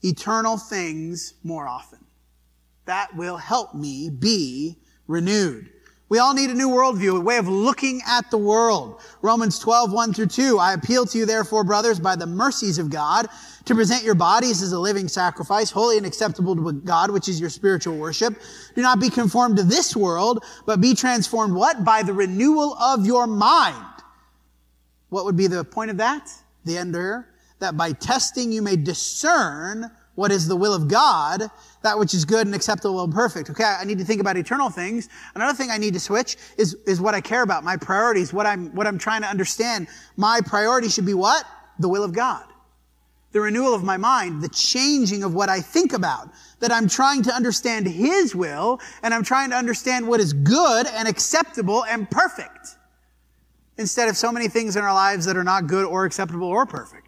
eternal 0.02 0.56
things 0.56 1.34
more 1.44 1.68
often. 1.68 2.00
That 2.86 3.14
will 3.14 3.36
help 3.36 3.74
me 3.74 4.10
be 4.10 4.78
renewed. 5.06 5.70
We 6.08 6.18
all 6.18 6.34
need 6.34 6.50
a 6.50 6.54
new 6.54 6.68
worldview, 6.68 7.18
a 7.18 7.20
way 7.20 7.36
of 7.36 7.48
looking 7.48 8.00
at 8.06 8.30
the 8.30 8.38
world. 8.38 9.00
Romans 9.22 9.58
12, 9.58 9.92
1 9.92 10.14
through 10.14 10.26
2. 10.26 10.58
I 10.58 10.74
appeal 10.74 11.04
to 11.06 11.18
you, 11.18 11.26
therefore, 11.26 11.64
brothers, 11.64 11.98
by 11.98 12.14
the 12.14 12.26
mercies 12.26 12.78
of 12.78 12.90
God, 12.90 13.26
to 13.64 13.74
present 13.74 14.04
your 14.04 14.14
bodies 14.14 14.62
as 14.62 14.70
a 14.70 14.78
living 14.78 15.08
sacrifice, 15.08 15.70
holy 15.70 15.96
and 15.96 16.06
acceptable 16.06 16.54
to 16.54 16.72
God, 16.72 17.10
which 17.10 17.28
is 17.28 17.40
your 17.40 17.50
spiritual 17.50 17.96
worship. 17.96 18.40
Do 18.76 18.82
not 18.82 19.00
be 19.00 19.10
conformed 19.10 19.56
to 19.56 19.64
this 19.64 19.96
world, 19.96 20.44
but 20.64 20.80
be 20.80 20.94
transformed 20.94 21.54
what? 21.54 21.84
By 21.84 22.04
the 22.04 22.12
renewal 22.12 22.74
of 22.74 23.04
your 23.04 23.26
mind. 23.26 23.84
What 25.08 25.24
would 25.24 25.36
be 25.36 25.48
the 25.48 25.64
point 25.64 25.90
of 25.90 25.96
that? 25.96 26.30
The 26.64 26.78
end 26.78 26.94
here? 26.94 27.28
that 27.58 27.76
by 27.76 27.92
testing 27.92 28.52
you 28.52 28.62
may 28.62 28.76
discern 28.76 29.90
what 30.16 30.32
is 30.32 30.48
the 30.48 30.56
will 30.56 30.74
of 30.74 30.88
God, 30.88 31.42
that 31.82 31.98
which 31.98 32.12
is 32.12 32.24
good 32.24 32.46
and 32.46 32.54
acceptable 32.54 33.04
and 33.04 33.14
perfect. 33.14 33.48
Okay, 33.50 33.64
I 33.64 33.84
need 33.84 33.98
to 33.98 34.04
think 34.04 34.20
about 34.20 34.36
eternal 34.36 34.70
things. 34.70 35.08
Another 35.34 35.54
thing 35.56 35.70
I 35.70 35.78
need 35.78 35.94
to 35.94 36.00
switch 36.00 36.36
is, 36.58 36.74
is 36.86 37.00
what 37.00 37.14
I 37.14 37.20
care 37.20 37.42
about, 37.42 37.62
my 37.62 37.76
priorities, 37.76 38.32
what 38.32 38.46
I'm, 38.46 38.74
what 38.74 38.86
I'm 38.86 38.98
trying 38.98 39.22
to 39.22 39.28
understand. 39.28 39.86
My 40.16 40.40
priority 40.44 40.88
should 40.88 41.06
be 41.06 41.14
what? 41.14 41.44
The 41.78 41.88
will 41.88 42.02
of 42.02 42.12
God. 42.12 42.44
The 43.32 43.40
renewal 43.40 43.74
of 43.74 43.84
my 43.84 43.98
mind, 43.98 44.42
the 44.42 44.48
changing 44.48 45.22
of 45.22 45.34
what 45.34 45.50
I 45.50 45.60
think 45.60 45.92
about, 45.92 46.30
that 46.60 46.72
I'm 46.72 46.88
trying 46.88 47.22
to 47.24 47.32
understand 47.32 47.86
His 47.86 48.34
will, 48.34 48.80
and 49.02 49.12
I'm 49.12 49.22
trying 49.22 49.50
to 49.50 49.56
understand 49.56 50.08
what 50.08 50.20
is 50.20 50.32
good 50.32 50.86
and 50.86 51.06
acceptable 51.06 51.84
and 51.84 52.10
perfect. 52.10 52.76
Instead 53.76 54.08
of 54.08 54.16
so 54.16 54.32
many 54.32 54.48
things 54.48 54.76
in 54.76 54.82
our 54.82 54.94
lives 54.94 55.26
that 55.26 55.36
are 55.36 55.44
not 55.44 55.66
good 55.66 55.84
or 55.84 56.06
acceptable 56.06 56.48
or 56.48 56.64
perfect. 56.64 57.05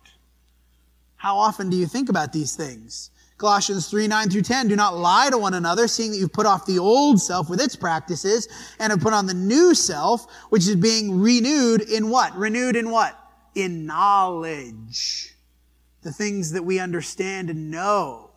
How 1.18 1.36
often 1.36 1.68
do 1.68 1.76
you 1.76 1.86
think 1.86 2.08
about 2.08 2.32
these 2.32 2.54
things? 2.56 3.10
Colossians 3.38 3.88
3, 3.88 4.06
9 4.08 4.30
through 4.30 4.42
10, 4.42 4.68
do 4.68 4.76
not 4.76 4.96
lie 4.96 5.30
to 5.30 5.38
one 5.38 5.54
another, 5.54 5.86
seeing 5.88 6.12
that 6.12 6.16
you've 6.16 6.32
put 6.32 6.46
off 6.46 6.64
the 6.64 6.78
old 6.78 7.20
self 7.20 7.50
with 7.50 7.60
its 7.60 7.76
practices 7.76 8.48
and 8.78 8.90
have 8.90 9.00
put 9.00 9.12
on 9.12 9.26
the 9.26 9.34
new 9.34 9.74
self, 9.74 10.26
which 10.50 10.66
is 10.66 10.76
being 10.76 11.20
renewed 11.20 11.82
in 11.82 12.08
what? 12.08 12.34
Renewed 12.36 12.76
in 12.76 12.90
what? 12.90 13.18
In 13.56 13.84
knowledge. 13.84 15.34
The 16.02 16.12
things 16.12 16.52
that 16.52 16.62
we 16.62 16.78
understand 16.78 17.50
and 17.50 17.70
know. 17.70 18.30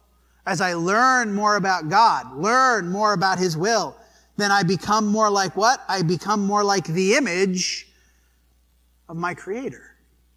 As 0.48 0.60
I 0.60 0.74
learn 0.74 1.34
more 1.34 1.58
about 1.58 1.90
God, 1.90 2.36
learn 2.36 2.90
more 2.90 3.14
about 3.14 3.38
His 3.38 3.56
will, 3.56 3.96
then 4.38 4.52
I 4.52 4.64
become 4.64 5.06
more 5.06 5.30
like 5.30 5.56
what? 5.56 5.84
I 5.88 6.02
become 6.02 6.44
more 6.44 6.64
like 6.64 6.86
the 6.86 7.14
image 7.14 7.88
of 9.08 9.18
my 9.18 9.36
Creator. 9.36 9.84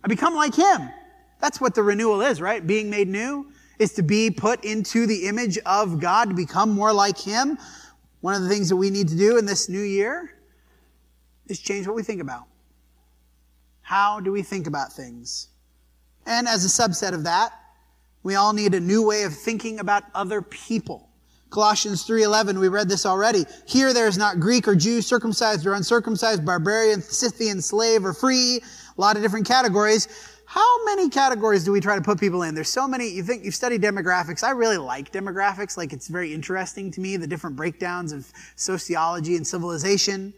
I 0.03 0.09
become 0.09 0.35
like 0.35 0.55
Him. 0.55 0.91
That's 1.45 1.61
what 1.61 1.75
the 1.75 1.83
renewal 1.83 2.23
is, 2.23 2.41
right? 2.41 2.67
Being 2.67 2.89
made 2.89 3.07
new 3.07 3.53
is 3.79 3.93
to 3.93 4.03
be 4.03 4.31
put 4.31 4.65
into 4.65 5.07
the 5.07 5.27
image 5.27 5.59
of 5.67 6.01
God, 6.01 6.31
to 6.31 6.35
become 6.35 6.71
more 6.71 6.91
like 6.91 7.19
Him. 7.19 7.59
One 8.23 8.35
of 8.35 8.41
the 8.41 8.49
things 8.49 8.71
that 8.71 8.77
we 8.77 8.89
need 8.89 9.09
to 9.09 9.15
do 9.15 9.37
in 9.37 9.45
this 9.45 9.69
new 9.69 9.83
year 9.83 10.39
is 11.47 11.59
change 11.59 11.87
what 11.87 11.97
we 11.97 12.03
think 12.03 12.23
about. 12.23 12.45
How 13.83 14.21
do 14.21 14.33
we 14.33 14.41
think 14.41 14.67
about 14.67 14.95
things? 14.95 15.49
And 16.25 16.49
as 16.49 16.65
a 16.65 16.89
subset 16.89 17.13
of 17.13 17.25
that, 17.25 17.53
we 18.23 18.37
all 18.37 18.55
need 18.55 18.73
a 18.73 18.81
new 18.81 19.07
way 19.07 19.25
of 19.25 19.37
thinking 19.37 19.81
about 19.81 20.05
other 20.15 20.41
people. 20.41 21.11
Colossians 21.51 22.05
3:11 22.05 22.59
we 22.59 22.69
read 22.69 22.89
this 22.89 23.05
already. 23.05 23.45
Here 23.67 23.93
there 23.93 24.09
is 24.09 24.17
not 24.17 24.41
Greek 24.41 24.67
or 24.67 24.75
Jew, 24.75 25.03
circumcised 25.03 25.67
or 25.67 25.75
uncircumcised, 25.75 26.43
barbarian, 26.43 27.03
Scythian, 27.03 27.61
slave 27.61 28.07
or 28.07 28.15
free, 28.15 28.63
a 28.97 29.01
lot 29.01 29.17
of 29.17 29.23
different 29.23 29.47
categories. 29.47 30.09
How 30.55 30.85
many 30.85 31.11
categories 31.11 31.65
do 31.65 31.73
we 31.73 31.81
try 31.81 31.97
to 31.97 32.01
put 32.01 32.21
people 32.21 32.45
in? 32.45 32.55
There's 32.55 32.69
so 32.69 32.87
many. 32.87 33.09
You 33.09 33.25
think 33.25 33.45
you've 33.45 33.57
studied 33.57 33.83
demographics. 33.83 34.45
I 34.45 34.53
really 34.53 34.77
like 34.77 35.11
demographics. 35.11 35.77
Like 35.77 35.93
it's 35.93 36.07
very 36.07 36.33
interesting 36.33 36.93
to 36.93 37.01
me, 37.01 37.17
the 37.17 37.27
different 37.27 37.57
breakdowns 37.57 38.13
of 38.13 38.33
sociology 38.55 39.35
and 39.35 39.45
civilization. 39.45 40.33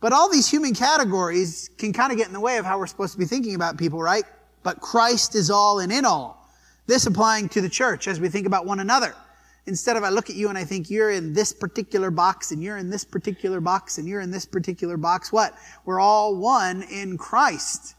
But 0.00 0.12
all 0.12 0.28
these 0.28 0.50
human 0.50 0.74
categories 0.74 1.70
can 1.78 1.92
kind 1.92 2.10
of 2.10 2.18
get 2.18 2.26
in 2.26 2.32
the 2.32 2.40
way 2.40 2.56
of 2.56 2.64
how 2.64 2.80
we're 2.80 2.88
supposed 2.88 3.12
to 3.12 3.18
be 3.20 3.24
thinking 3.24 3.54
about 3.54 3.78
people, 3.78 4.02
right? 4.02 4.24
But 4.64 4.80
Christ 4.80 5.36
is 5.36 5.52
all 5.52 5.78
and 5.78 5.92
in 5.92 6.04
all. 6.04 6.44
This 6.88 7.06
applying 7.06 7.48
to 7.50 7.60
the 7.60 7.68
church 7.68 8.08
as 8.08 8.18
we 8.18 8.28
think 8.28 8.48
about 8.48 8.66
one 8.66 8.80
another. 8.80 9.14
Instead 9.66 9.96
of 9.96 10.02
I 10.02 10.08
look 10.08 10.30
at 10.30 10.34
you 10.36 10.48
and 10.48 10.58
I 10.58 10.64
think 10.64 10.90
you're 10.90 11.12
in 11.12 11.32
this 11.32 11.52
particular 11.52 12.10
box 12.10 12.50
and 12.50 12.60
you're 12.60 12.78
in 12.78 12.90
this 12.90 13.04
particular 13.04 13.60
box 13.60 13.98
and 13.98 14.08
you're 14.08 14.20
in 14.20 14.32
this 14.32 14.46
particular 14.46 14.96
box. 14.96 15.30
What? 15.30 15.56
We're 15.84 16.00
all 16.00 16.34
one 16.34 16.82
in 16.90 17.16
Christ 17.16 17.94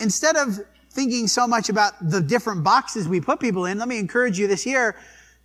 instead 0.00 0.36
of 0.36 0.58
thinking 0.90 1.28
so 1.28 1.46
much 1.46 1.68
about 1.68 1.92
the 2.10 2.20
different 2.20 2.64
boxes 2.64 3.08
we 3.08 3.20
put 3.20 3.38
people 3.38 3.66
in, 3.66 3.78
let 3.78 3.88
me 3.88 3.98
encourage 3.98 4.38
you 4.38 4.46
this 4.46 4.66
year 4.66 4.96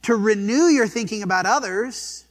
to 0.03 0.15
renew 0.15 0.65
your 0.65 0.87
thinking 0.87 1.23
about 1.23 1.45
others 1.45 2.25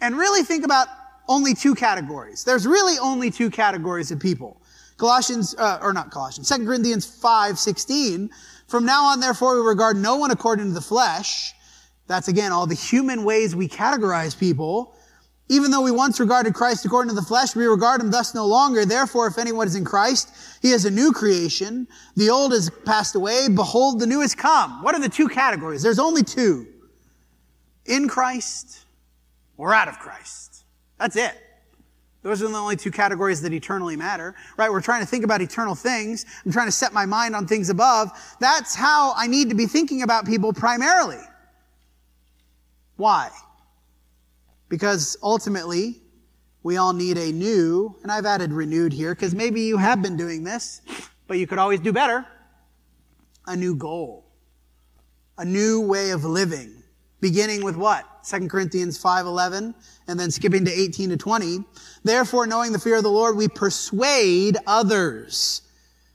and 0.00 0.16
really 0.16 0.42
think 0.42 0.64
about 0.64 0.88
only 1.28 1.54
two 1.54 1.74
categories. 1.74 2.44
There's 2.44 2.66
really 2.66 2.98
only 2.98 3.30
two 3.30 3.50
categories 3.50 4.10
of 4.10 4.20
people. 4.20 4.60
Colossians, 4.96 5.54
uh, 5.58 5.78
or 5.82 5.92
not 5.92 6.10
Colossians, 6.10 6.48
2 6.48 6.64
Corinthians 6.64 7.06
5, 7.06 7.58
16. 7.58 8.30
From 8.66 8.84
now 8.84 9.04
on, 9.04 9.20
therefore, 9.20 9.60
we 9.60 9.66
regard 9.66 9.96
no 9.96 10.16
one 10.16 10.30
according 10.30 10.66
to 10.66 10.72
the 10.72 10.80
flesh. 10.80 11.52
That's 12.06 12.28
again 12.28 12.52
all 12.52 12.66
the 12.66 12.74
human 12.74 13.24
ways 13.24 13.56
we 13.56 13.68
categorize 13.68 14.38
people. 14.38 14.94
Even 15.52 15.70
though 15.70 15.82
we 15.82 15.90
once 15.90 16.18
regarded 16.18 16.54
Christ 16.54 16.86
according 16.86 17.10
to 17.10 17.14
the 17.14 17.20
flesh, 17.20 17.54
we 17.54 17.66
regard 17.66 18.00
him 18.00 18.10
thus 18.10 18.34
no 18.34 18.46
longer. 18.46 18.86
Therefore, 18.86 19.26
if 19.26 19.36
anyone 19.36 19.66
is 19.66 19.74
in 19.74 19.84
Christ, 19.84 20.32
he 20.62 20.70
is 20.70 20.86
a 20.86 20.90
new 20.90 21.12
creation. 21.12 21.86
The 22.16 22.30
old 22.30 22.52
has 22.52 22.70
passed 22.86 23.16
away. 23.16 23.48
Behold, 23.54 24.00
the 24.00 24.06
new 24.06 24.22
has 24.22 24.34
come. 24.34 24.82
What 24.82 24.94
are 24.94 24.98
the 24.98 25.10
two 25.10 25.28
categories? 25.28 25.82
There's 25.82 25.98
only 25.98 26.22
two. 26.22 26.66
In 27.84 28.08
Christ 28.08 28.86
or 29.58 29.74
out 29.74 29.88
of 29.88 29.98
Christ. 29.98 30.64
That's 30.98 31.16
it. 31.16 31.34
Those 32.22 32.42
are 32.42 32.48
the 32.48 32.56
only 32.56 32.76
two 32.76 32.90
categories 32.90 33.42
that 33.42 33.52
eternally 33.52 33.94
matter, 33.94 34.34
right? 34.56 34.72
We're 34.72 34.80
trying 34.80 35.02
to 35.02 35.06
think 35.06 35.22
about 35.22 35.42
eternal 35.42 35.74
things. 35.74 36.24
I'm 36.46 36.52
trying 36.52 36.68
to 36.68 36.72
set 36.72 36.94
my 36.94 37.04
mind 37.04 37.36
on 37.36 37.46
things 37.46 37.68
above. 37.68 38.10
That's 38.40 38.74
how 38.74 39.12
I 39.18 39.26
need 39.26 39.50
to 39.50 39.54
be 39.54 39.66
thinking 39.66 40.00
about 40.00 40.24
people 40.24 40.54
primarily. 40.54 41.20
Why? 42.96 43.28
Because 44.72 45.18
ultimately, 45.22 46.00
we 46.62 46.78
all 46.78 46.94
need 46.94 47.18
a 47.18 47.30
new, 47.30 47.94
and 48.02 48.10
I've 48.10 48.24
added 48.24 48.54
renewed 48.54 48.94
here 48.94 49.14
because 49.14 49.34
maybe 49.34 49.60
you 49.60 49.76
have 49.76 50.00
been 50.00 50.16
doing 50.16 50.44
this, 50.44 50.80
but 51.26 51.36
you 51.36 51.46
could 51.46 51.58
always 51.58 51.78
do 51.78 51.92
better. 51.92 52.26
A 53.46 53.54
new 53.54 53.74
goal, 53.74 54.24
a 55.36 55.44
new 55.44 55.82
way 55.82 56.08
of 56.08 56.24
living, 56.24 56.82
beginning 57.20 57.62
with 57.62 57.76
what? 57.76 58.06
2 58.24 58.48
Corinthians 58.48 58.96
5:11 58.96 59.74
and 60.08 60.18
then 60.18 60.30
skipping 60.30 60.64
to 60.64 60.72
18 60.72 61.10
to 61.10 61.18
20. 61.18 61.62
Therefore, 62.02 62.46
knowing 62.46 62.72
the 62.72 62.78
fear 62.78 62.96
of 62.96 63.02
the 63.02 63.10
Lord, 63.10 63.36
we 63.36 63.48
persuade 63.48 64.56
others. 64.66 65.60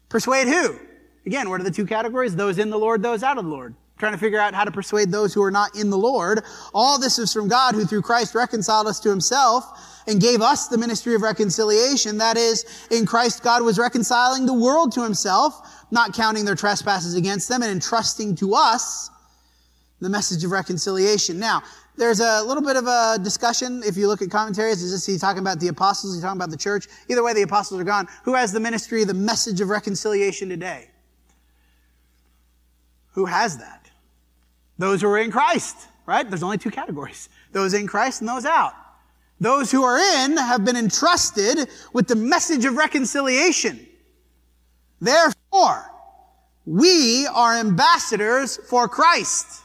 Persuade 0.10 0.48
who? 0.48 0.80
Again, 1.28 1.52
what 1.52 1.62
are 1.62 1.64
the 1.64 1.70
two 1.70 1.86
categories? 1.86 2.36
Those 2.36 2.58
in 2.58 2.72
the 2.72 2.80
Lord, 2.80 3.04
those 3.04 3.22
out 3.22 3.38
of 3.38 3.46
the 3.46 3.52
Lord 3.52 3.76
trying 3.98 4.14
to 4.14 4.18
figure 4.18 4.40
out 4.40 4.54
how 4.54 4.64
to 4.64 4.72
persuade 4.72 5.12
those 5.12 5.34
who 5.34 5.42
are 5.44 5.52
not 5.52 5.76
in 5.76 5.90
the 5.90 5.98
Lord. 5.98 6.44
All 6.74 7.00
this 7.00 7.20
is 7.20 7.34
from 7.34 7.48
God 7.48 7.76
who 7.76 7.86
through 7.86 8.04
Christ 8.04 8.36
reconciled 8.36 8.88
us 8.88 9.00
to 9.02 9.10
himself 9.10 10.04
and 10.08 10.22
gave 10.22 10.42
us 10.42 10.68
the 10.68 10.78
ministry 10.78 11.16
of 11.16 11.22
reconciliation. 11.22 12.18
That 12.18 12.38
is, 12.38 12.66
in 12.92 13.06
Christ, 13.06 13.44
God 13.44 13.64
was 13.64 13.78
reconciling 13.78 14.46
the 14.46 14.54
world 14.54 14.92
to 14.94 15.04
himself, 15.04 15.86
not 15.92 16.14
counting 16.14 16.46
their 16.46 16.56
trespasses 16.56 17.16
against 17.16 17.50
them 17.50 17.62
and 17.62 17.72
entrusting 17.72 18.36
to 18.38 18.54
us 18.54 19.10
the 20.00 20.10
message 20.10 20.44
of 20.44 20.52
reconciliation. 20.52 21.40
Now, 21.40 21.64
there's 21.98 22.20
a 22.20 22.44
little 22.44 22.62
bit 22.64 22.76
of 22.76 22.86
a 22.86 23.18
discussion 23.24 23.82
if 23.84 23.98
you 23.98 24.08
look 24.08 24.22
at 24.22 24.30
commentaries. 24.30 24.84
Is 24.84 24.92
this 24.92 25.06
he 25.06 25.18
talking 25.18 25.42
about 25.42 25.60
the 25.60 25.70
apostles? 25.70 26.14
Is 26.14 26.20
he 26.20 26.22
talking 26.22 26.38
about 26.38 26.52
the 26.52 26.58
church? 26.58 26.88
Either 27.10 27.24
way, 27.24 27.34
the 27.34 27.42
apostles 27.42 27.82
are 27.82 27.84
gone. 27.84 28.08
Who 28.24 28.36
has 28.36 28.54
the 28.54 28.60
ministry, 28.60 29.04
the 29.04 29.16
message 29.16 29.60
of 29.62 29.70
reconciliation 29.70 30.48
today? 30.48 30.92
Who 33.14 33.26
has 33.26 33.58
that? 33.58 33.87
Those 34.78 35.02
who 35.02 35.08
are 35.08 35.18
in 35.18 35.32
Christ, 35.32 35.88
right? 36.06 36.28
There's 36.28 36.44
only 36.44 36.58
two 36.58 36.72
categories. 36.72 37.30
Those 37.52 37.74
in 37.74 37.88
Christ 37.88 38.22
and 38.22 38.30
those 38.30 38.46
out. 38.46 38.74
Those 39.40 39.72
who 39.72 39.84
are 39.84 39.98
in 39.98 40.38
have 40.38 40.66
been 40.66 40.78
entrusted 40.78 41.70
with 41.94 42.08
the 42.08 42.16
message 42.16 42.66
of 42.66 42.76
reconciliation. 42.76 43.88
Therefore, 45.00 45.92
we 46.66 47.28
are 47.28 47.56
ambassadors 47.56 48.58
for 48.58 48.88
Christ, 48.88 49.62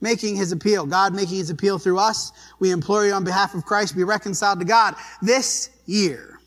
making 0.00 0.36
his 0.36 0.52
appeal. 0.52 0.86
God 0.86 1.12
making 1.12 1.38
his 1.38 1.50
appeal 1.50 1.78
through 1.78 1.98
us. 1.98 2.32
We 2.60 2.70
implore 2.70 3.04
you 3.04 3.12
on 3.12 3.24
behalf 3.24 3.54
of 3.54 3.64
Christ, 3.64 3.96
be 3.96 4.04
reconciled 4.04 4.60
to 4.60 4.64
God 4.64 4.94
this 5.20 5.70
year. 5.86 6.38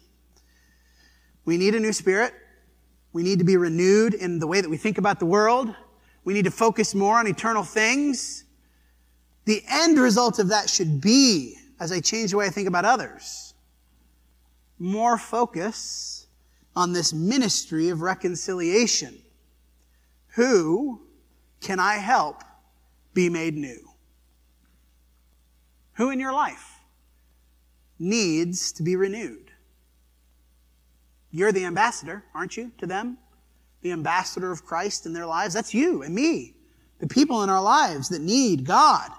We 1.46 1.58
need 1.58 1.76
a 1.76 1.80
new 1.80 1.94
spirit. 1.94 2.34
We 3.14 3.24
need 3.24 3.40
to 3.40 3.46
be 3.46 3.58
renewed 3.58 4.14
in 4.14 4.40
the 4.40 4.48
way 4.48 4.62
that 4.62 4.70
we 4.70 4.78
think 4.78 4.98
about 4.98 5.20
the 5.20 5.26
world. 5.26 5.76
We 6.24 6.34
need 6.34 6.46
to 6.46 6.52
focus 6.52 6.94
more 6.94 7.18
on 7.18 7.28
eternal 7.28 7.64
things. 7.64 8.46
The 9.46 9.64
end 9.68 9.98
result 9.98 10.40
of 10.40 10.50
that 10.50 10.70
should 10.70 11.02
be, 11.02 11.56
as 11.80 11.92
I 11.92 12.00
change 12.00 12.32
the 12.32 12.38
way 12.38 12.46
I 12.46 12.50
think 12.50 12.68
about 12.68 12.86
others, 12.86 13.54
more 14.78 15.18
focus 15.18 16.28
on 16.76 16.94
this 16.94 17.14
ministry 17.14 17.90
of 17.90 18.02
reconciliation. 18.02 19.22
Who 20.36 21.02
can 21.60 21.80
I 21.80 21.96
help 21.96 22.44
be 23.14 23.30
made 23.30 23.56
new? 23.56 23.90
Who 25.94 26.10
in 26.10 26.20
your 26.20 26.34
life 26.34 26.80
needs 28.00 28.72
to 28.74 28.84
be 28.84 28.96
renewed? 28.96 29.52
You're 31.32 31.52
the 31.52 31.66
ambassador, 31.66 32.24
aren't 32.34 32.58
you, 32.58 32.72
to 32.78 32.88
them? 32.88 33.18
The 33.82 33.92
ambassador 33.92 34.52
of 34.52 34.66
Christ 34.66 35.06
in 35.06 35.14
their 35.14 35.26
lives. 35.26 35.54
That's 35.54 35.74
you 35.74 36.04
and 36.04 36.14
me, 36.14 36.54
the 37.00 37.08
people 37.08 37.44
in 37.44 37.50
our 37.50 37.62
lives 37.62 38.10
that 38.10 38.22
need 38.22 38.66
God. 38.66 39.10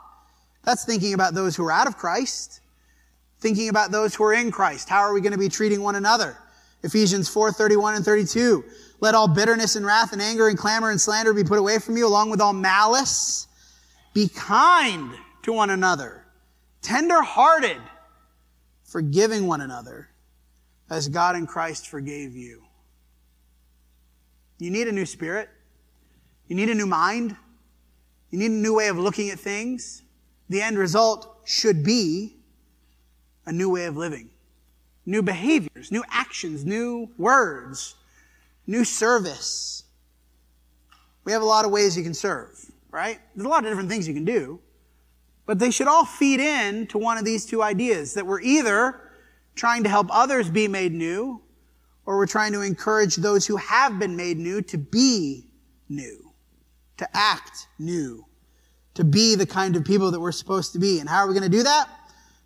That's 0.64 0.84
thinking 0.84 1.14
about 1.14 1.34
those 1.34 1.56
who 1.56 1.64
are 1.64 1.72
out 1.72 1.88
of 1.88 1.96
Christ, 1.96 2.60
thinking 3.40 3.68
about 3.68 3.90
those 3.90 4.14
who 4.14 4.24
are 4.24 4.34
in 4.34 4.52
Christ. 4.52 4.88
How 4.88 5.00
are 5.00 5.12
we 5.12 5.20
going 5.20 5.32
to 5.32 5.38
be 5.38 5.48
treating 5.48 5.82
one 5.82 5.96
another? 5.96 6.36
Ephesians 6.82 7.28
4 7.28 7.52
31 7.52 7.96
and 7.96 8.04
32. 8.04 8.64
Let 9.00 9.14
all 9.14 9.26
bitterness 9.26 9.74
and 9.74 9.84
wrath 9.84 10.12
and 10.12 10.22
anger 10.22 10.48
and 10.48 10.56
clamor 10.56 10.90
and 10.90 11.00
slander 11.00 11.32
be 11.34 11.42
put 11.42 11.58
away 11.58 11.78
from 11.78 11.96
you, 11.96 12.06
along 12.06 12.30
with 12.30 12.40
all 12.40 12.52
malice. 12.52 13.48
Be 14.14 14.28
kind 14.28 15.12
to 15.42 15.52
one 15.52 15.70
another, 15.70 16.24
tender 16.82 17.20
hearted, 17.22 17.78
forgiving 18.84 19.46
one 19.46 19.60
another, 19.60 20.08
as 20.90 21.08
God 21.08 21.34
in 21.34 21.46
Christ 21.46 21.88
forgave 21.88 22.36
you. 22.36 22.62
You 24.62 24.70
need 24.70 24.86
a 24.86 24.92
new 24.92 25.06
spirit. 25.06 25.50
You 26.46 26.54
need 26.54 26.70
a 26.70 26.74
new 26.76 26.86
mind. 26.86 27.34
You 28.30 28.38
need 28.38 28.52
a 28.52 28.54
new 28.54 28.76
way 28.76 28.86
of 28.86 28.96
looking 28.96 29.30
at 29.30 29.40
things. 29.40 30.04
The 30.50 30.62
end 30.62 30.78
result 30.78 31.40
should 31.44 31.82
be 31.82 32.36
a 33.44 33.52
new 33.52 33.68
way 33.68 33.86
of 33.86 33.96
living, 33.96 34.30
new 35.04 35.20
behaviors, 35.20 35.90
new 35.90 36.04
actions, 36.08 36.64
new 36.64 37.10
words, 37.18 37.96
new 38.68 38.84
service. 38.84 39.82
We 41.24 41.32
have 41.32 41.42
a 41.42 41.46
lot 41.46 41.64
of 41.64 41.72
ways 41.72 41.96
you 41.96 42.04
can 42.04 42.14
serve, 42.14 42.70
right? 42.92 43.18
There's 43.34 43.46
a 43.46 43.48
lot 43.48 43.64
of 43.64 43.70
different 43.70 43.88
things 43.88 44.06
you 44.06 44.14
can 44.14 44.24
do, 44.24 44.60
but 45.44 45.58
they 45.58 45.72
should 45.72 45.88
all 45.88 46.04
feed 46.04 46.38
in 46.38 46.86
to 46.86 46.98
one 46.98 47.18
of 47.18 47.24
these 47.24 47.44
two 47.44 47.64
ideas 47.64 48.14
that 48.14 48.24
we're 48.24 48.40
either 48.42 49.10
trying 49.56 49.82
to 49.82 49.88
help 49.88 50.06
others 50.10 50.48
be 50.48 50.68
made 50.68 50.92
new 50.92 51.41
or 52.06 52.16
we're 52.16 52.26
trying 52.26 52.52
to 52.52 52.62
encourage 52.62 53.16
those 53.16 53.46
who 53.46 53.56
have 53.56 53.98
been 53.98 54.16
made 54.16 54.38
new 54.38 54.62
to 54.62 54.78
be 54.78 55.48
new, 55.88 56.32
to 56.96 57.08
act 57.16 57.68
new, 57.78 58.26
to 58.94 59.04
be 59.04 59.34
the 59.34 59.46
kind 59.46 59.76
of 59.76 59.84
people 59.84 60.10
that 60.10 60.20
we're 60.20 60.32
supposed 60.32 60.72
to 60.72 60.78
be. 60.78 60.98
And 60.98 61.08
how 61.08 61.18
are 61.18 61.28
we 61.28 61.34
going 61.34 61.50
to 61.50 61.56
do 61.56 61.62
that? 61.62 61.88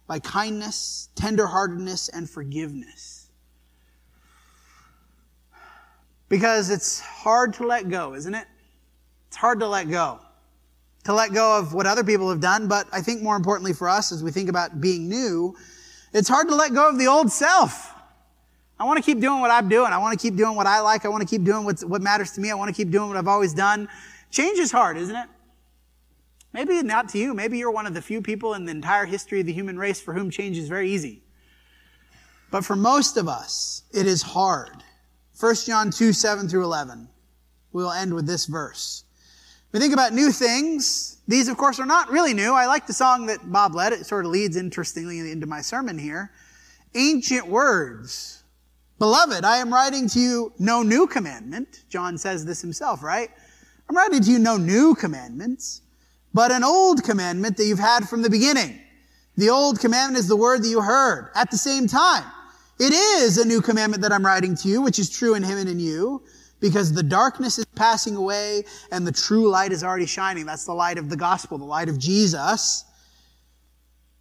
by 0.07 0.19
kindness, 0.21 1.09
tenderheartedness, 1.17 2.11
and 2.13 2.29
forgiveness. 2.29 3.31
Because 6.29 6.71
it's 6.71 7.01
hard 7.01 7.55
to 7.55 7.67
let 7.67 7.89
go, 7.89 8.15
isn't 8.15 8.35
it? 8.35 8.47
It's 9.29 9.37
hard 9.37 9.61
to 9.61 9.69
let 9.69 9.91
go. 9.91 10.21
To 11.05 11.13
let 11.13 11.33
go 11.33 11.59
of 11.59 11.73
what 11.73 11.87
other 11.87 12.03
people 12.03 12.29
have 12.31 12.41
done, 12.41 12.67
but 12.67 12.87
I 12.93 13.01
think 13.01 13.23
more 13.23 13.37
importantly 13.37 13.73
for 13.73 13.89
us 13.89 14.11
as 14.11 14.25
we 14.25 14.31
think 14.33 14.49
about 14.49 14.81
being 14.81 15.09
new, 15.09 15.57
it's 16.13 16.29
hard 16.29 16.49
to 16.49 16.55
let 16.55 16.75
go 16.75 16.89
of 16.89 16.99
the 16.99 17.07
old 17.07 17.31
self. 17.31 17.93
I 18.79 18.85
want 18.85 18.99
to 18.99 19.03
keep 19.03 19.21
doing 19.21 19.41
what 19.41 19.51
I'm 19.51 19.69
doing. 19.69 19.93
I 19.93 19.99
want 19.99 20.19
to 20.19 20.23
keep 20.23 20.37
doing 20.37 20.55
what 20.55 20.67
I 20.67 20.81
like. 20.81 21.05
I 21.05 21.09
want 21.09 21.23
to 21.23 21.29
keep 21.29 21.45
doing 21.45 21.65
what 21.65 22.03
matters 22.03 22.33
to 22.33 22.41
me. 22.41 22.51
I 22.51 22.55
want 22.55 22.69
to 22.69 22.75
keep 22.75 22.91
doing 22.91 23.09
what 23.09 23.17
I've 23.17 23.29
always 23.29 23.55
done. 23.55 23.89
Change 24.31 24.59
is 24.59 24.71
hard, 24.71 24.99
isn't 24.99 25.17
it? 25.17 25.29
Maybe 26.53 26.83
not 26.83 27.09
to 27.11 27.19
you. 27.19 27.35
Maybe 27.35 27.59
you're 27.59 27.71
one 27.71 27.87
of 27.87 27.95
the 27.95 28.03
few 28.03 28.21
people 28.21 28.55
in 28.55 28.65
the 28.65 28.73
entire 28.73 29.07
history 29.07 29.41
of 29.41 29.47
the 29.47 29.53
human 29.53 29.79
race 29.79 30.01
for 30.01 30.15
whom 30.15 30.31
change 30.31 30.59
is 30.59 30.69
very 30.69 30.91
easy. 30.91 31.23
But 32.51 32.65
for 32.65 32.77
most 32.77 33.17
of 33.17 33.29
us, 33.29 33.83
it 33.93 34.07
is 34.07 34.23
hard. 34.23 34.83
1 35.39 35.55
John 35.67 35.91
2, 35.91 36.13
7 36.13 36.49
through 36.49 36.65
11. 36.65 37.09
We'll 37.73 37.93
end 37.93 38.15
with 38.15 38.27
this 38.27 38.47
verse. 38.47 39.05
We 39.73 39.81
think 39.81 39.93
about 39.93 40.15
new 40.15 40.33
things. 40.33 41.19
These, 41.29 41.49
of 41.49 41.59
course, 41.59 41.79
are 41.81 41.87
not 41.87 42.11
really 42.11 42.33
new. 42.33 42.55
I 42.55 42.67
like 42.67 42.87
the 42.87 42.95
song 42.95 43.27
that 43.27 43.53
Bob 43.53 43.75
led. 43.75 43.93
It 43.93 44.07
sort 44.07 44.25
of 44.25 44.31
leads 44.31 44.57
interestingly 44.57 45.31
into 45.31 45.47
my 45.47 45.61
sermon 45.61 45.99
here. 45.99 46.31
Ancient 46.95 47.47
words. 47.47 48.36
Beloved, 48.99 49.45
I 49.45 49.59
am 49.59 49.73
writing 49.73 50.09
to 50.11 50.19
you 50.19 50.53
no 50.59 50.83
new 50.83 51.07
commandment. 51.07 51.85
John 51.89 52.17
says 52.17 52.45
this 52.45 52.61
himself, 52.61 53.03
right? 53.03 53.31
I'm 53.89 53.97
writing 53.97 54.23
to 54.23 54.31
you 54.31 54.39
no 54.39 54.57
new 54.57 54.95
commandments 54.95 55.83
but 56.37 56.53
an 56.53 56.63
old 56.63 57.03
commandment 57.03 57.57
that 57.57 57.65
you've 57.65 57.79
had 57.79 58.07
from 58.07 58.21
the 58.21 58.29
beginning. 58.29 58.79
The 59.39 59.49
old 59.49 59.81
commandment 59.81 60.19
is 60.19 60.29
the 60.29 60.37
word 60.37 60.63
that 60.63 60.69
you 60.69 60.83
heard 60.83 61.31
at 61.35 61.51
the 61.51 61.57
same 61.57 61.87
time. 61.87 62.25
It 62.79 62.93
is 62.93 63.39
a 63.39 63.45
new 63.47 63.63
commandment 63.63 64.03
that 64.03 64.13
I'm 64.13 64.25
writing 64.25 64.55
to 64.57 64.69
you, 64.69 64.83
which 64.83 64.99
is 64.99 65.09
true 65.09 65.35
in 65.35 65.43
him 65.43 65.57
and 65.57 65.67
in 65.67 65.81
you, 65.81 66.23
because 66.61 66.93
the 66.93 67.03
darkness 67.03 67.57
is 67.57 67.65
passing 67.75 68.17
away 68.17 68.65
and 68.93 69.07
the 69.07 69.13
true 69.13 69.49
light 69.49 69.73
is 69.73 69.83
already 69.83 70.05
shining. 70.05 70.45
That's 70.45 70.67
the 70.67 70.75
light 70.75 70.99
of 70.99 71.09
the 71.09 71.17
gospel, 71.17 71.57
the 71.57 71.65
light 71.65 71.89
of 71.89 71.99
Jesus. 71.99 72.85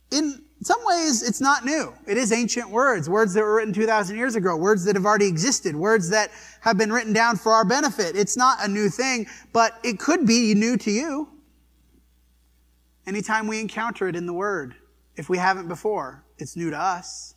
In 0.09 0.41
some 0.61 0.79
ways, 0.85 1.21
it's 1.21 1.41
not 1.41 1.65
new. 1.65 1.93
It 2.07 2.17
is 2.17 2.31
ancient 2.31 2.69
words, 2.69 3.09
words 3.09 3.33
that 3.33 3.41
were 3.41 3.55
written 3.55 3.73
2,000 3.73 4.15
years 4.15 4.35
ago, 4.35 4.55
words 4.55 4.85
that 4.85 4.95
have 4.95 5.05
already 5.05 5.27
existed, 5.27 5.75
words 5.75 6.09
that 6.09 6.31
have 6.61 6.77
been 6.77 6.91
written 6.91 7.13
down 7.13 7.35
for 7.35 7.51
our 7.51 7.65
benefit. 7.65 8.15
It's 8.15 8.37
not 8.37 8.63
a 8.63 8.67
new 8.67 8.89
thing, 8.89 9.27
but 9.53 9.79
it 9.83 9.99
could 9.99 10.25
be 10.25 10.53
new 10.53 10.77
to 10.77 10.91
you. 10.91 11.29
Anytime 13.05 13.47
we 13.47 13.59
encounter 13.59 14.07
it 14.07 14.15
in 14.15 14.25
the 14.25 14.33
Word, 14.33 14.75
if 15.15 15.29
we 15.29 15.37
haven't 15.37 15.67
before, 15.67 16.23
it's 16.37 16.55
new 16.55 16.71
to 16.71 16.77
us. 16.77 17.35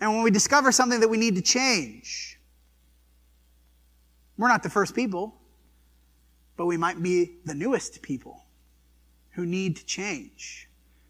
And 0.00 0.12
when 0.12 0.22
we 0.22 0.30
discover 0.30 0.72
something 0.72 1.00
that 1.00 1.08
we 1.08 1.16
need 1.16 1.36
to 1.36 1.42
change, 1.42 2.38
we're 4.36 4.48
not 4.48 4.62
the 4.62 4.70
first 4.70 4.94
people, 4.94 5.34
but 6.56 6.66
we 6.66 6.76
might 6.76 7.02
be 7.02 7.36
the 7.44 7.54
newest 7.54 8.02
people 8.02 8.44
who 9.30 9.46
need 9.46 9.76
to 9.76 9.86
change, 9.86 10.65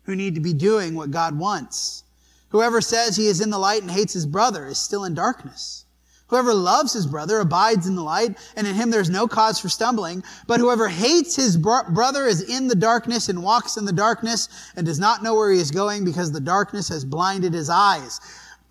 who 0.06 0.16
need 0.16 0.34
to 0.34 0.40
be 0.40 0.54
doing 0.54 0.94
what 0.94 1.10
God 1.10 1.38
wants. 1.38 2.04
Whoever 2.48 2.80
says 2.80 3.16
he 3.16 3.26
is 3.26 3.40
in 3.40 3.50
the 3.50 3.58
light 3.58 3.82
and 3.82 3.90
hates 3.90 4.14
his 4.14 4.24
brother 4.24 4.66
is 4.66 4.78
still 4.78 5.04
in 5.04 5.14
darkness. 5.14 5.84
Whoever 6.28 6.54
loves 6.54 6.92
his 6.92 7.06
brother 7.06 7.38
abides 7.38 7.86
in 7.86 7.94
the 7.94 8.02
light, 8.02 8.36
and 8.56 8.66
in 8.66 8.74
him 8.74 8.90
there's 8.90 9.10
no 9.10 9.28
cause 9.28 9.60
for 9.60 9.68
stumbling. 9.68 10.24
But 10.46 10.58
whoever 10.58 10.88
hates 10.88 11.36
his 11.36 11.56
bro- 11.56 11.88
brother 11.90 12.24
is 12.26 12.42
in 12.42 12.66
the 12.66 12.74
darkness 12.74 13.28
and 13.28 13.42
walks 13.42 13.76
in 13.76 13.84
the 13.84 13.92
darkness 13.92 14.48
and 14.74 14.84
does 14.84 14.98
not 14.98 15.22
know 15.22 15.34
where 15.34 15.52
he 15.52 15.60
is 15.60 15.70
going 15.70 16.04
because 16.04 16.32
the 16.32 16.40
darkness 16.40 16.88
has 16.88 17.04
blinded 17.04 17.52
his 17.52 17.70
eyes. 17.70 18.20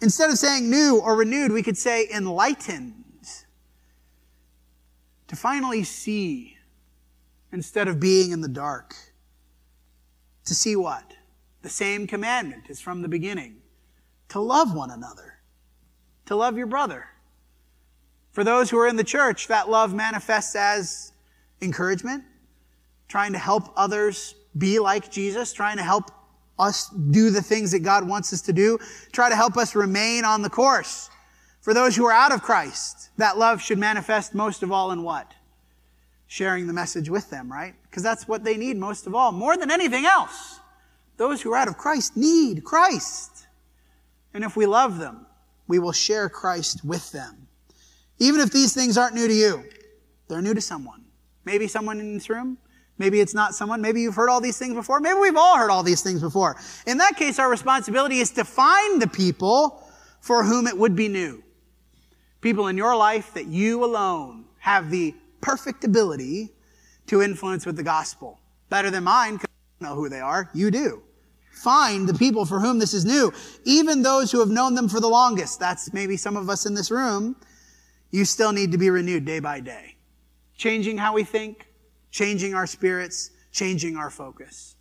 Instead 0.02 0.30
of 0.30 0.38
saying 0.38 0.70
new 0.70 1.00
or 1.00 1.16
renewed, 1.16 1.52
we 1.52 1.64
could 1.64 1.78
say 1.78 2.08
enlightened. 2.14 3.04
To 5.30 5.36
finally 5.36 5.84
see 5.84 6.58
instead 7.52 7.88
of 7.88 8.00
being 8.00 8.32
in 8.32 8.42
the 8.42 8.48
dark. 8.48 8.96
To 10.46 10.54
see 10.54 10.76
what? 10.76 11.15
The 11.66 11.72
same 11.72 12.06
commandment 12.06 12.70
is 12.70 12.80
from 12.80 13.02
the 13.02 13.08
beginning. 13.08 13.56
To 14.30 14.40
love 14.40 14.76
one 14.76 14.92
another. 14.92 15.40
To 16.28 16.36
love 16.36 16.58
your 16.58 16.68
brother 16.68 17.08
for 18.34 18.44
those 18.44 18.70
who 18.70 18.78
are 18.78 18.88
in 18.88 18.98
the 18.98 19.04
church, 19.04 19.48
that 19.48 19.68
love 19.68 19.92
manifests 19.92 20.56
as 20.56 21.12
encouragement, 21.62 22.24
trying 23.08 23.32
to 23.32 23.40
help 23.40 23.74
others 23.76 24.36
be 24.56 24.78
like 24.78 25.10
Jesus, 25.10 25.54
trying 25.54 25.78
to 25.78 25.84
help 25.84 26.12
us 26.60 26.90
do 26.90 27.32
the 27.32 27.42
things 27.42 27.72
that 27.72 27.80
God 27.80 28.08
wants 28.08 28.32
us 28.32 28.42
to 28.42 28.54
do, 28.54 28.78
try 29.12 29.30
to 29.30 29.36
help 29.36 29.58
us 29.58 29.74
remain 29.74 30.24
on 30.24 30.44
the 30.44 30.52
course. 30.52 31.10
For 31.62 31.74
those 31.74 31.96
who 31.96 32.06
are 32.06 32.12
out 32.12 32.32
of 32.32 32.44
Christ, 32.44 33.10
that 33.18 33.40
love 33.40 33.60
should 33.60 33.80
manifest 33.80 34.36
most 34.36 34.62
of 34.62 34.72
all 34.72 34.92
in 34.92 35.02
what? 35.02 35.34
Sharing 36.28 36.68
the 36.68 36.74
message 36.74 37.10
with 37.10 37.32
them, 37.32 37.52
right? 37.52 37.74
Because 37.90 38.04
that's 38.04 38.28
what 38.28 38.44
they 38.44 38.56
need 38.56 38.78
most 38.78 39.08
of 39.08 39.16
all, 39.16 39.32
more 39.32 39.58
than 39.58 39.72
anything 39.72 40.06
else. 40.06 40.60
Those 41.18 41.42
who 41.42 41.52
are 41.54 41.58
out 41.58 41.68
of 41.68 41.78
Christ 41.78 42.18
need 42.18 42.64
Christ. 42.64 43.48
And 44.34 44.44
if 44.44 44.56
we 44.58 44.66
love 44.66 44.98
them, 44.98 45.26
we 45.68 45.80
will 45.80 45.92
share 45.92 46.30
Christ 46.30 46.84
with 46.84 47.12
them. 47.12 47.48
Even 48.20 48.42
if 48.42 48.52
these 48.52 48.74
things 48.74 48.98
aren't 48.98 49.16
new 49.16 49.28
to 49.28 49.34
you, 49.34 49.64
they're 50.28 50.42
new 50.42 50.54
to 50.54 50.62
someone. 50.62 51.04
Maybe 51.46 51.68
someone 51.68 52.00
in 52.00 52.14
this 52.14 52.30
room. 52.30 52.58
Maybe 52.98 53.20
it's 53.20 53.34
not 53.34 53.54
someone. 53.54 53.82
Maybe 53.82 54.02
you've 54.02 54.16
heard 54.16 54.30
all 54.30 54.40
these 54.40 54.58
things 54.58 54.74
before. 54.74 55.00
Maybe 55.00 55.20
we've 55.20 55.36
all 55.36 55.58
heard 55.58 55.70
all 55.70 55.84
these 55.84 56.02
things 56.02 56.22
before. 56.22 56.56
In 56.88 56.98
that 57.00 57.18
case, 57.18 57.40
our 57.40 57.50
responsibility 57.50 58.20
is 58.20 58.32
to 58.32 58.46
find 58.46 59.02
the 59.02 59.08
people 59.08 59.84
for 60.22 60.44
whom 60.44 60.66
it 60.66 60.78
would 60.78 60.96
be 60.96 61.08
new. 61.08 61.44
People 62.42 62.68
in 62.68 62.78
your 62.78 62.96
life 62.96 63.34
that 63.34 63.48
you 63.48 63.84
alone 63.84 64.46
have 64.60 64.90
the 64.90 65.14
perfect 65.42 65.84
ability 65.84 66.52
to 67.08 67.22
influence 67.22 67.66
with 67.66 67.76
the 67.76 67.84
gospel. 67.84 68.40
Better 68.70 68.90
than 68.90 69.04
mine, 69.04 69.36
because 69.36 69.50
I 69.50 69.84
don't 69.84 69.92
know 69.92 69.96
who 69.96 70.10
they 70.10 70.22
are. 70.22 70.50
You 70.54 70.72
do. 70.72 71.04
Find 71.56 72.08
the 72.08 72.14
people 72.14 72.46
for 72.46 72.60
whom 72.60 72.80
this 72.80 72.94
is 72.94 73.06
new. 73.06 73.34
Even 73.64 74.02
those 74.02 74.32
who 74.32 74.40
have 74.40 74.50
known 74.50 74.76
them 74.76 74.90
for 74.90 75.00
the 75.00 75.08
longest. 75.08 75.60
That's 75.60 75.94
maybe 75.94 76.18
some 76.18 76.38
of 76.38 76.50
us 76.50 76.66
in 76.66 76.74
this 76.74 76.92
room 76.92 77.36
you 78.12 78.24
still 78.24 78.54
need 78.54 78.72
to 78.72 78.78
be 78.78 78.90
renewed 78.90 79.26
day 79.26 79.40
by 79.40 79.60
day. 79.60 79.96
Changing 80.58 80.98
how 80.98 81.14
we 81.14 81.26
think, 81.26 81.68
changing 82.12 82.54
our 82.54 82.66
spirits, 82.66 83.32
changing 83.52 83.98
our 83.98 84.10
focus. 84.10 84.76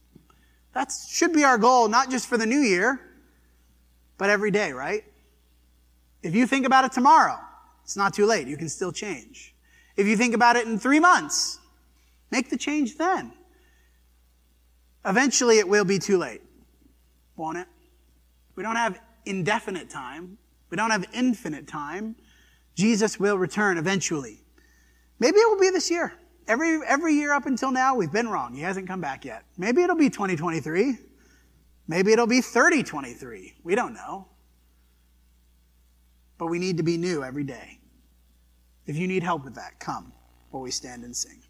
That 0.73 0.93
should 1.09 1.33
be 1.33 1.43
our 1.43 1.59
goal, 1.59 1.89
not 1.89 2.11
just 2.11 2.29
for 2.29 2.37
the 2.37 2.47
new 2.47 2.61
year, 2.61 3.01
but 4.19 4.31
every 4.31 4.53
day, 4.53 4.73
right? 4.73 5.05
If 6.23 6.35
you 6.35 6.47
think 6.47 6.65
about 6.65 6.85
it 6.85 6.93
tomorrow, 6.93 7.39
it's 7.83 7.97
not 7.97 8.15
too 8.15 8.27
late. 8.27 8.47
You 8.47 8.57
can 8.57 8.69
still 8.69 8.93
change. 8.93 9.55
If 9.97 10.07
you 10.07 10.17
think 10.17 10.35
about 10.35 10.55
it 10.55 10.67
in 10.67 10.79
three 10.79 11.01
months, 11.01 11.59
make 12.31 12.51
the 12.51 12.57
change 12.57 12.97
then. 12.97 13.33
Eventually, 15.05 15.59
it 15.59 15.69
will 15.69 15.85
be 15.85 15.99
too 15.99 16.19
late, 16.19 16.41
won't 17.37 17.59
it? 17.59 17.69
We 18.57 18.63
don't 18.63 18.77
have 18.77 19.01
indefinite 19.27 19.91
time. 19.91 20.39
We 20.71 20.77
don't 20.77 20.91
have 20.91 21.07
infinite 21.15 21.67
time. 21.69 22.17
Jesus 22.75 23.21
will 23.21 23.39
return 23.39 23.79
eventually. 23.79 24.43
Maybe 25.19 25.39
it 25.39 25.49
will 25.51 25.61
be 25.61 25.71
this 25.71 25.91
year. 25.91 26.15
Every, 26.49 26.81
every 26.87 27.15
year 27.15 27.33
up 27.33 27.47
until 27.47 27.71
now, 27.73 27.95
we've 27.95 28.13
been 28.13 28.29
wrong. 28.29 28.55
He 28.55 28.63
hasn't 28.63 28.87
come 28.89 29.01
back 29.01 29.25
yet. 29.25 29.45
Maybe 29.57 29.83
it'll 29.83 29.97
be 29.97 30.11
2023. 30.11 30.99
Maybe 31.89 32.13
it'll 32.13 32.27
be 32.27 32.41
3023. 32.41 33.55
We 33.65 33.75
don't 33.75 33.95
know. 33.95 34.29
but 36.39 36.49
we 36.49 36.59
need 36.59 36.77
to 36.79 36.83
be 36.83 36.97
new 36.97 37.23
every 37.25 37.45
day. 37.45 37.81
If 38.87 38.97
you 38.97 39.07
need 39.07 39.23
help 39.23 39.45
with 39.45 39.55
that, 39.57 39.81
come 39.81 40.13
while 40.51 40.63
we 40.63 40.71
stand 40.71 41.05
and 41.05 41.17
sing. 41.17 41.43